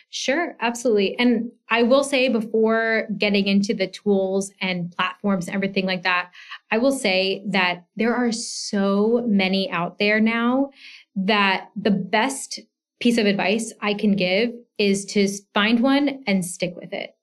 Sure, 0.08 0.56
absolutely. 0.60 1.18
And 1.18 1.50
I 1.68 1.82
will 1.82 2.04
say 2.04 2.28
before 2.28 3.08
getting 3.18 3.46
into 3.46 3.74
the 3.74 3.88
tools 3.88 4.52
and 4.60 4.90
platforms 4.92 5.46
and 5.46 5.54
everything 5.54 5.84
like 5.84 6.04
that, 6.04 6.30
I 6.70 6.78
will 6.78 6.92
say 6.92 7.42
that 7.48 7.84
there 7.96 8.14
are 8.14 8.32
so 8.32 9.24
many 9.26 9.70
out 9.70 9.98
there 9.98 10.20
now 10.20 10.70
that 11.16 11.70
the 11.74 11.90
best 11.90 12.60
piece 13.00 13.18
of 13.18 13.26
advice 13.26 13.72
I 13.82 13.94
can 13.94 14.16
give 14.16 14.52
is 14.78 15.04
to 15.06 15.28
find 15.52 15.80
one 15.80 16.22
and 16.26 16.44
stick 16.44 16.74
with 16.76 16.92
it 16.92 17.15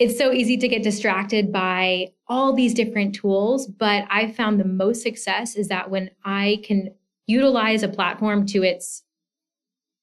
it's 0.00 0.16
so 0.16 0.32
easy 0.32 0.56
to 0.56 0.66
get 0.66 0.82
distracted 0.82 1.52
by 1.52 2.08
all 2.26 2.54
these 2.54 2.72
different 2.72 3.14
tools, 3.14 3.66
but 3.66 4.04
I 4.10 4.32
found 4.32 4.58
the 4.58 4.64
most 4.64 5.02
success 5.02 5.54
is 5.54 5.68
that 5.68 5.90
when 5.90 6.10
I 6.24 6.62
can 6.64 6.94
utilize 7.26 7.82
a 7.82 7.88
platform 7.88 8.46
to 8.46 8.62
its 8.64 9.04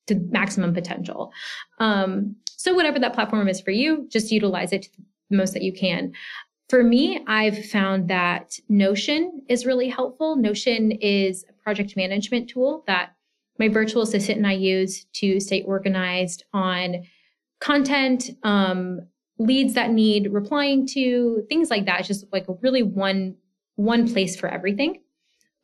to 0.05 0.15
maximum 0.29 0.73
potential. 0.73 1.33
Um, 1.79 2.37
so 2.45 2.73
whatever 2.73 2.99
that 2.99 3.13
platform 3.13 3.49
is 3.49 3.59
for 3.59 3.71
you, 3.71 4.07
just 4.09 4.31
utilize 4.31 4.71
it 4.71 4.87
the 5.29 5.35
most 5.35 5.53
that 5.53 5.63
you 5.63 5.73
can. 5.73 6.13
For 6.69 6.83
me, 6.83 7.23
I've 7.27 7.65
found 7.65 8.07
that 8.09 8.59
Notion 8.69 9.41
is 9.49 9.65
really 9.65 9.89
helpful. 9.89 10.35
Notion 10.35 10.91
is 10.91 11.43
a 11.49 11.53
project 11.53 11.97
management 11.97 12.49
tool 12.49 12.83
that 12.87 13.15
my 13.59 13.67
virtual 13.67 14.03
assistant 14.03 14.37
and 14.37 14.47
I 14.47 14.53
use 14.53 15.05
to 15.13 15.39
stay 15.39 15.63
organized 15.63 16.45
on 16.53 17.03
content, 17.59 18.29
um, 18.43 19.01
leads 19.39 19.73
that 19.73 19.91
need 19.91 20.31
replying 20.31 20.87
to, 20.87 21.45
things 21.49 21.69
like 21.69 21.85
that. 21.85 21.99
It's 21.99 22.07
just 22.07 22.25
like 22.31 22.47
a 22.47 22.53
really 22.61 22.83
one 22.83 23.35
one 23.75 24.11
place 24.11 24.35
for 24.35 24.49
everything. 24.49 25.01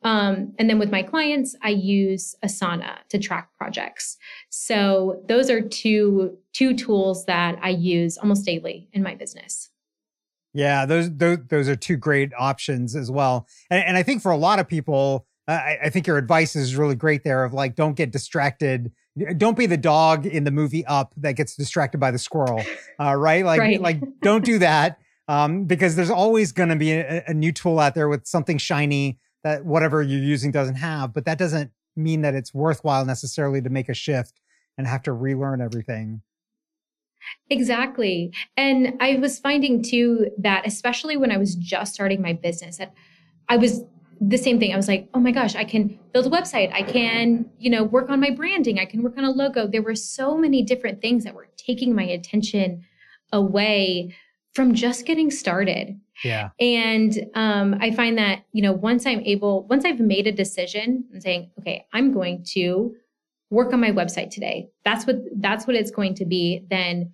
Um, 0.04 0.52
and 0.58 0.68
then 0.68 0.78
with 0.78 0.90
my 0.90 1.02
clients, 1.02 1.56
I 1.62 1.70
use 1.70 2.36
Asana 2.44 2.98
to 3.08 3.18
track 3.18 3.48
projects. 3.56 4.18
So 4.50 5.24
those 5.28 5.50
are 5.50 5.60
two 5.60 6.36
two 6.52 6.74
tools 6.74 7.24
that 7.26 7.58
I 7.62 7.70
use 7.70 8.18
almost 8.18 8.44
daily 8.44 8.88
in 8.92 9.02
my 9.02 9.14
business. 9.14 9.70
Yeah, 10.52 10.86
those 10.86 11.10
those, 11.16 11.38
those 11.48 11.68
are 11.68 11.76
two 11.76 11.96
great 11.96 12.32
options 12.38 12.94
as 12.94 13.10
well. 13.10 13.48
And, 13.70 13.82
and 13.84 13.96
I 13.96 14.02
think 14.02 14.22
for 14.22 14.30
a 14.30 14.36
lot 14.36 14.58
of 14.58 14.68
people, 14.68 15.26
I, 15.46 15.78
I 15.84 15.90
think 15.90 16.06
your 16.06 16.18
advice 16.18 16.56
is 16.56 16.76
really 16.76 16.94
great 16.94 17.24
there. 17.24 17.44
Of 17.44 17.52
like, 17.52 17.74
don't 17.74 17.94
get 17.94 18.10
distracted 18.10 18.92
don't 19.36 19.56
be 19.56 19.66
the 19.66 19.76
dog 19.76 20.26
in 20.26 20.44
the 20.44 20.50
movie 20.50 20.84
Up 20.86 21.14
that 21.18 21.32
gets 21.32 21.54
distracted 21.54 21.98
by 21.98 22.10
the 22.10 22.18
squirrel, 22.18 22.62
uh, 23.00 23.14
right? 23.14 23.44
Like, 23.44 23.60
right. 23.60 23.80
like 23.80 24.00
don't 24.22 24.44
do 24.44 24.58
that 24.58 24.98
um, 25.28 25.64
because 25.64 25.96
there's 25.96 26.10
always 26.10 26.52
going 26.52 26.68
to 26.70 26.76
be 26.76 26.92
a, 26.92 27.24
a, 27.28 27.34
new 27.34 27.52
tool 27.52 27.78
out 27.78 27.94
there 27.94 28.08
with 28.08 28.26
something 28.26 28.58
shiny 28.58 29.18
that 29.44 29.64
whatever 29.64 30.02
you're 30.02 30.20
using 30.20 30.50
doesn't 30.50 30.76
have. 30.76 31.12
But 31.12 31.24
that 31.26 31.38
doesn't 31.38 31.70
mean 31.96 32.22
that 32.22 32.34
it's 32.34 32.52
worthwhile 32.52 33.04
necessarily 33.04 33.62
to 33.62 33.70
make 33.70 33.88
a 33.88 33.94
shift 33.94 34.40
and 34.76 34.86
have 34.86 35.02
to 35.02 35.12
relearn 35.12 35.60
everything. 35.60 36.22
Exactly. 37.48 38.32
And 38.56 38.94
I 39.00 39.14
was 39.16 39.38
finding 39.38 39.82
too 39.82 40.30
that, 40.38 40.66
especially 40.66 41.16
when 41.16 41.30
I 41.30 41.36
was 41.36 41.54
just 41.54 41.94
starting 41.94 42.20
my 42.20 42.32
business, 42.32 42.78
that 42.78 42.92
I 43.48 43.56
was 43.56 43.82
the 44.28 44.38
same 44.38 44.58
thing. 44.58 44.72
I 44.72 44.76
was 44.76 44.88
like, 44.88 45.08
oh 45.14 45.20
my 45.20 45.32
gosh, 45.32 45.54
I 45.54 45.64
can 45.64 45.98
build 46.12 46.26
a 46.26 46.30
website. 46.30 46.72
I 46.72 46.82
can, 46.82 47.50
you 47.58 47.70
know, 47.70 47.84
work 47.84 48.10
on 48.10 48.20
my 48.20 48.30
branding. 48.30 48.78
I 48.78 48.86
can 48.86 49.02
work 49.02 49.18
on 49.18 49.24
a 49.24 49.30
logo. 49.30 49.66
There 49.66 49.82
were 49.82 49.94
so 49.94 50.36
many 50.36 50.62
different 50.62 51.00
things 51.00 51.24
that 51.24 51.34
were 51.34 51.48
taking 51.56 51.94
my 51.94 52.04
attention 52.04 52.84
away 53.32 54.14
from 54.54 54.74
just 54.74 55.04
getting 55.04 55.30
started. 55.30 55.98
Yeah. 56.22 56.50
And 56.60 57.26
um, 57.34 57.76
I 57.80 57.90
find 57.90 58.16
that, 58.18 58.44
you 58.52 58.62
know, 58.62 58.72
once 58.72 59.04
I'm 59.04 59.20
able, 59.20 59.66
once 59.68 59.84
I've 59.84 60.00
made 60.00 60.26
a 60.26 60.32
decision 60.32 61.04
and 61.12 61.22
saying, 61.22 61.50
okay, 61.58 61.86
I'm 61.92 62.12
going 62.12 62.44
to 62.52 62.94
work 63.50 63.72
on 63.72 63.80
my 63.80 63.90
website 63.90 64.30
today. 64.30 64.68
That's 64.84 65.06
what 65.06 65.16
that's 65.38 65.66
what 65.66 65.76
it's 65.76 65.90
going 65.90 66.14
to 66.16 66.24
be. 66.24 66.66
Then 66.70 67.12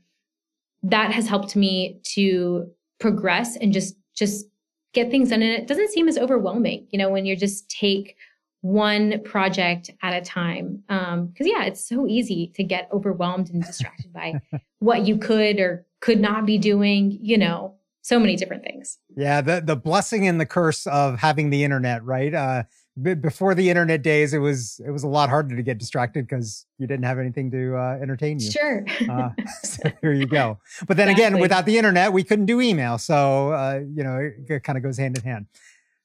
that 0.82 1.12
has 1.12 1.28
helped 1.28 1.56
me 1.56 2.00
to 2.14 2.66
progress 2.98 3.56
and 3.56 3.72
just 3.72 3.94
just 4.14 4.46
get 4.92 5.10
things 5.10 5.30
done. 5.30 5.42
And 5.42 5.52
it 5.52 5.66
doesn't 5.66 5.90
seem 5.90 6.08
as 6.08 6.18
overwhelming, 6.18 6.86
you 6.90 6.98
know, 6.98 7.10
when 7.10 7.26
you 7.26 7.36
just 7.36 7.68
take 7.70 8.16
one 8.62 9.22
project 9.24 9.90
at 10.02 10.12
a 10.12 10.24
time. 10.24 10.82
Um, 10.88 11.32
cause 11.36 11.46
yeah, 11.46 11.64
it's 11.64 11.86
so 11.86 12.06
easy 12.06 12.52
to 12.56 12.62
get 12.62 12.88
overwhelmed 12.92 13.50
and 13.50 13.64
distracted 13.64 14.12
by 14.12 14.40
what 14.80 15.06
you 15.06 15.16
could 15.16 15.58
or 15.58 15.86
could 16.00 16.20
not 16.20 16.44
be 16.44 16.58
doing, 16.58 17.18
you 17.22 17.38
know, 17.38 17.74
so 18.02 18.18
many 18.18 18.36
different 18.36 18.64
things. 18.64 18.98
Yeah. 19.16 19.40
The, 19.40 19.62
the 19.64 19.76
blessing 19.76 20.26
and 20.26 20.40
the 20.40 20.46
curse 20.46 20.86
of 20.86 21.18
having 21.18 21.50
the 21.50 21.64
internet, 21.64 22.04
right? 22.04 22.34
Uh, 22.34 22.62
before 22.96 23.54
the 23.54 23.70
internet 23.70 24.02
days, 24.02 24.34
it 24.34 24.38
was 24.38 24.80
it 24.84 24.90
was 24.90 25.02
a 25.02 25.08
lot 25.08 25.28
harder 25.28 25.56
to 25.56 25.62
get 25.62 25.78
distracted 25.78 26.26
because 26.26 26.66
you 26.78 26.86
didn't 26.86 27.04
have 27.04 27.18
anything 27.18 27.50
to 27.50 27.76
uh, 27.76 27.98
entertain 28.00 28.38
you. 28.40 28.50
Sure. 28.50 28.84
uh, 29.08 29.30
so 29.62 29.90
here 30.00 30.12
you 30.12 30.26
go. 30.26 30.58
But 30.86 30.96
then 30.96 31.08
exactly. 31.08 31.24
again, 31.24 31.40
without 31.40 31.66
the 31.66 31.78
internet, 31.78 32.12
we 32.12 32.24
couldn't 32.24 32.46
do 32.46 32.60
email. 32.60 32.98
So 32.98 33.52
uh, 33.52 33.80
you 33.94 34.02
know, 34.02 34.18
it, 34.18 34.50
it 34.50 34.64
kind 34.64 34.76
of 34.76 34.82
goes 34.82 34.98
hand 34.98 35.16
in 35.16 35.24
hand. 35.24 35.46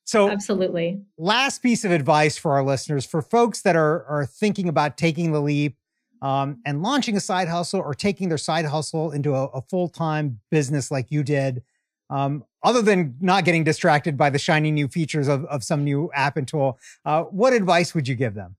So 0.05 0.29
absolutely. 0.29 1.01
Last 1.17 1.63
piece 1.63 1.83
of 1.83 1.91
advice 1.91 2.37
for 2.37 2.53
our 2.53 2.63
listeners, 2.63 3.05
for 3.05 3.21
folks 3.21 3.61
that 3.63 3.75
are 3.75 4.05
are 4.05 4.25
thinking 4.25 4.69
about 4.69 4.97
taking 4.97 5.31
the 5.31 5.41
leap 5.41 5.77
um, 6.21 6.59
and 6.65 6.81
launching 6.81 7.17
a 7.17 7.19
side 7.19 7.47
hustle 7.47 7.81
or 7.81 7.93
taking 7.93 8.29
their 8.29 8.37
side 8.37 8.65
hustle 8.65 9.11
into 9.11 9.33
a, 9.33 9.45
a 9.47 9.61
full 9.61 9.89
time 9.89 10.39
business 10.51 10.91
like 10.91 11.11
you 11.11 11.23
did. 11.23 11.63
Um, 12.09 12.45
other 12.65 12.82
than 12.82 13.15
not 13.21 13.45
getting 13.45 13.63
distracted 13.63 14.17
by 14.17 14.30
the 14.30 14.39
shiny 14.39 14.71
new 14.71 14.88
features 14.88 15.28
of, 15.28 15.45
of 15.45 15.63
some 15.63 15.84
new 15.84 16.10
app 16.13 16.36
and 16.36 16.47
tool, 16.47 16.80
uh, 17.06 17.23
what 17.23 17.54
advice 17.54 17.93
would 17.93 18.08
you 18.08 18.15
give 18.15 18.34
them? 18.34 18.56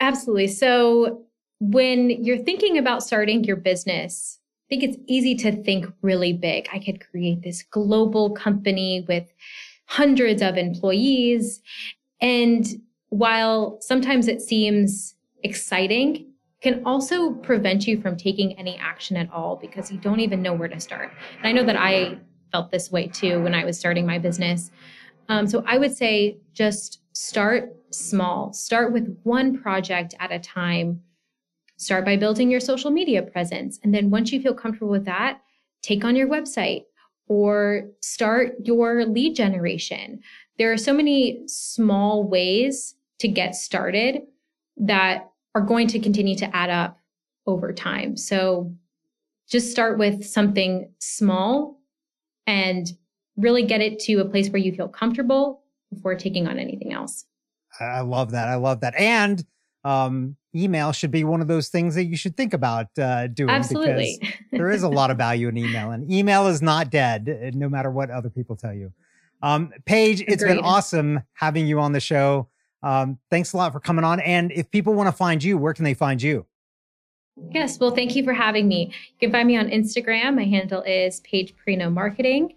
Absolutely. 0.00 0.48
So 0.48 1.24
when 1.60 2.10
you're 2.10 2.38
thinking 2.38 2.78
about 2.78 3.02
starting 3.02 3.44
your 3.44 3.56
business, 3.56 4.38
I 4.40 4.76
think 4.76 4.82
it's 4.84 4.98
easy 5.06 5.34
to 5.36 5.62
think 5.62 5.86
really 6.02 6.32
big. 6.32 6.68
I 6.72 6.78
could 6.78 7.04
create 7.10 7.42
this 7.42 7.62
global 7.62 8.30
company 8.30 9.04
with 9.06 9.32
hundreds 9.86 10.40
of 10.40 10.56
employees. 10.56 11.60
And 12.20 12.66
while 13.10 13.78
sometimes 13.80 14.28
it 14.28 14.40
seems 14.40 15.14
exciting, 15.42 16.31
can 16.62 16.80
also 16.86 17.32
prevent 17.32 17.86
you 17.86 18.00
from 18.00 18.16
taking 18.16 18.56
any 18.58 18.78
action 18.78 19.16
at 19.16 19.30
all 19.32 19.56
because 19.56 19.90
you 19.90 19.98
don't 19.98 20.20
even 20.20 20.40
know 20.40 20.54
where 20.54 20.68
to 20.68 20.78
start. 20.78 21.12
And 21.38 21.46
I 21.46 21.52
know 21.52 21.64
that 21.64 21.76
I 21.76 22.18
felt 22.52 22.70
this 22.70 22.90
way 22.92 23.08
too 23.08 23.42
when 23.42 23.54
I 23.54 23.64
was 23.64 23.78
starting 23.78 24.06
my 24.06 24.18
business. 24.18 24.70
Um, 25.28 25.46
so 25.46 25.64
I 25.66 25.76
would 25.76 25.94
say 25.94 26.38
just 26.52 27.00
start 27.12 27.74
small, 27.90 28.52
start 28.52 28.92
with 28.92 29.18
one 29.24 29.60
project 29.60 30.14
at 30.20 30.30
a 30.30 30.38
time. 30.38 31.02
Start 31.78 32.04
by 32.04 32.16
building 32.16 32.48
your 32.48 32.60
social 32.60 32.92
media 32.92 33.22
presence. 33.22 33.80
And 33.82 33.92
then 33.92 34.10
once 34.10 34.30
you 34.30 34.40
feel 34.40 34.54
comfortable 34.54 34.90
with 34.90 35.04
that, 35.06 35.40
take 35.82 36.04
on 36.04 36.14
your 36.14 36.28
website 36.28 36.84
or 37.26 37.88
start 38.00 38.54
your 38.62 39.04
lead 39.04 39.34
generation. 39.34 40.20
There 40.58 40.72
are 40.72 40.76
so 40.76 40.92
many 40.92 41.42
small 41.46 42.22
ways 42.22 42.94
to 43.18 43.26
get 43.26 43.56
started 43.56 44.22
that 44.76 45.31
are 45.54 45.60
going 45.60 45.86
to 45.88 45.98
continue 45.98 46.36
to 46.36 46.56
add 46.56 46.70
up 46.70 46.98
over 47.46 47.72
time. 47.72 48.16
So 48.16 48.74
just 49.48 49.70
start 49.70 49.98
with 49.98 50.24
something 50.24 50.90
small 50.98 51.80
and 52.46 52.86
really 53.36 53.64
get 53.64 53.80
it 53.80 53.98
to 54.00 54.16
a 54.16 54.24
place 54.24 54.48
where 54.50 54.60
you 54.60 54.72
feel 54.72 54.88
comfortable 54.88 55.62
before 55.92 56.14
taking 56.14 56.46
on 56.48 56.58
anything 56.58 56.92
else. 56.92 57.24
I 57.80 58.00
love 58.00 58.30
that. 58.32 58.48
I 58.48 58.54
love 58.56 58.80
that. 58.80 58.94
And 58.96 59.44
um, 59.84 60.36
email 60.54 60.92
should 60.92 61.10
be 61.10 61.24
one 61.24 61.40
of 61.40 61.48
those 61.48 61.68
things 61.68 61.94
that 61.94 62.04
you 62.04 62.16
should 62.16 62.36
think 62.36 62.54
about 62.54 62.86
uh, 62.98 63.26
doing. 63.28 63.50
Absolutely. 63.50 64.18
Because 64.20 64.36
there 64.52 64.70
is 64.70 64.82
a 64.82 64.88
lot 64.88 65.10
of 65.10 65.18
value 65.18 65.48
in 65.48 65.56
email, 65.56 65.90
and 65.90 66.10
email 66.10 66.46
is 66.46 66.62
not 66.62 66.90
dead, 66.90 67.28
uh, 67.28 67.50
no 67.54 67.68
matter 67.68 67.90
what 67.90 68.10
other 68.10 68.30
people 68.30 68.56
tell 68.56 68.74
you. 68.74 68.92
Um, 69.42 69.72
Paige, 69.86 70.20
Agreed. 70.20 70.32
it's 70.32 70.44
been 70.44 70.60
awesome 70.60 71.22
having 71.34 71.66
you 71.66 71.80
on 71.80 71.92
the 71.92 72.00
show. 72.00 72.48
Um, 72.82 73.18
thanks 73.30 73.52
a 73.52 73.56
lot 73.56 73.72
for 73.72 73.80
coming 73.80 74.04
on. 74.04 74.20
And 74.20 74.52
if 74.52 74.70
people 74.70 74.94
want 74.94 75.08
to 75.08 75.12
find 75.12 75.42
you, 75.42 75.56
where 75.58 75.74
can 75.74 75.84
they 75.84 75.94
find 75.94 76.20
you? 76.20 76.46
Yes, 77.50 77.78
well, 77.80 77.92
thank 77.92 78.14
you 78.14 78.24
for 78.24 78.34
having 78.34 78.68
me. 78.68 78.92
You 79.18 79.28
can 79.28 79.32
find 79.32 79.48
me 79.48 79.56
on 79.56 79.68
Instagram. 79.68 80.34
My 80.36 80.44
handle 80.44 80.82
is 80.82 81.20
Paige 81.20 81.54
Perino 81.56 81.90
Marketing, 81.90 82.54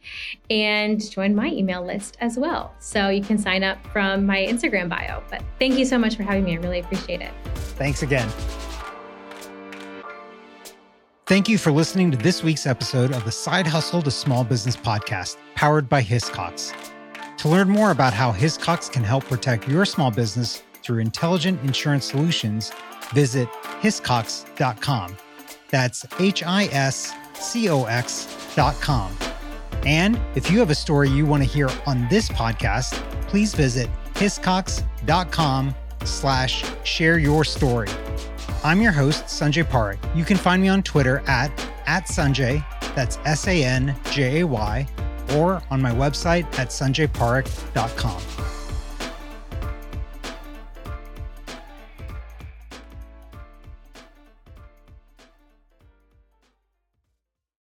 and 0.50 1.00
join 1.12 1.34
my 1.34 1.48
email 1.48 1.86
list 1.86 2.18
as 2.20 2.38
well. 2.38 2.74
So 2.80 3.08
you 3.08 3.24
can 3.24 3.38
sign 3.38 3.64
up 3.64 3.78
from 3.88 4.26
my 4.26 4.38
Instagram 4.38 4.90
bio. 4.90 5.24
But 5.30 5.44
thank 5.60 5.78
you 5.78 5.86
so 5.86 5.98
much 5.98 6.18
for 6.18 6.24
having 6.24 6.44
me. 6.44 6.58
I 6.58 6.60
really 6.60 6.80
appreciate 6.80 7.22
it. 7.22 7.32
Thanks 7.78 8.04
again. 8.04 8.30
Thank 11.26 11.48
you 11.50 11.58
for 11.58 11.72
listening 11.72 12.12
to 12.12 12.18
this 12.18 12.44
week's 12.44 12.68
episode 12.68 13.14
of 13.14 13.24
the 13.24 13.32
Side 13.32 13.66
Hustle 13.66 14.02
to 14.02 14.12
Small 14.12 14.44
Business 14.44 14.76
podcast, 14.76 15.38
powered 15.56 15.88
by 15.88 16.04
Hiscox. 16.04 16.74
To 17.46 17.52
learn 17.52 17.70
more 17.70 17.92
about 17.92 18.12
how 18.12 18.32
Hiscox 18.32 18.92
can 18.92 19.04
help 19.04 19.24
protect 19.26 19.68
your 19.68 19.86
small 19.86 20.10
business 20.10 20.64
through 20.82 20.98
intelligent 20.98 21.62
insurance 21.62 22.06
solutions, 22.06 22.72
visit 23.14 23.48
hiscox.com. 23.84 25.16
That's 25.70 26.08
H 26.20 26.42
I 26.42 26.64
S 26.72 27.14
C 27.36 27.70
O 27.70 27.84
X.com. 27.84 29.16
And 29.86 30.20
if 30.34 30.50
you 30.50 30.58
have 30.58 30.72
a 30.72 30.76
story 30.76 31.08
you 31.12 31.28
want 31.28 31.44
to 31.44 31.48
hear 31.48 31.70
on 31.86 32.08
this 32.10 32.30
podcast, 32.30 32.94
please 33.28 33.54
visit 33.54 33.92
hiscox.com 34.16 35.76
slash 36.04 36.66
share 36.84 37.20
your 37.20 37.46
story. 37.46 37.90
I'm 38.64 38.82
your 38.82 38.92
host, 38.92 39.26
Sanjay 39.26 39.66
Parekh. 39.66 40.00
You 40.18 40.26
can 40.26 40.38
find 40.38 40.64
me 40.64 40.70
on 40.70 40.82
Twitter 40.82 41.20
at, 41.28 41.52
at 41.86 42.08
Sanjay, 42.08 42.66
that's 42.96 43.20
S-A-N-J-A-Y, 43.24 44.88
or 45.34 45.62
on 45.72 45.82
my 45.82 45.92
website 45.92 46.46
at 46.60 46.70
sanjayparekh.com. 46.70 48.65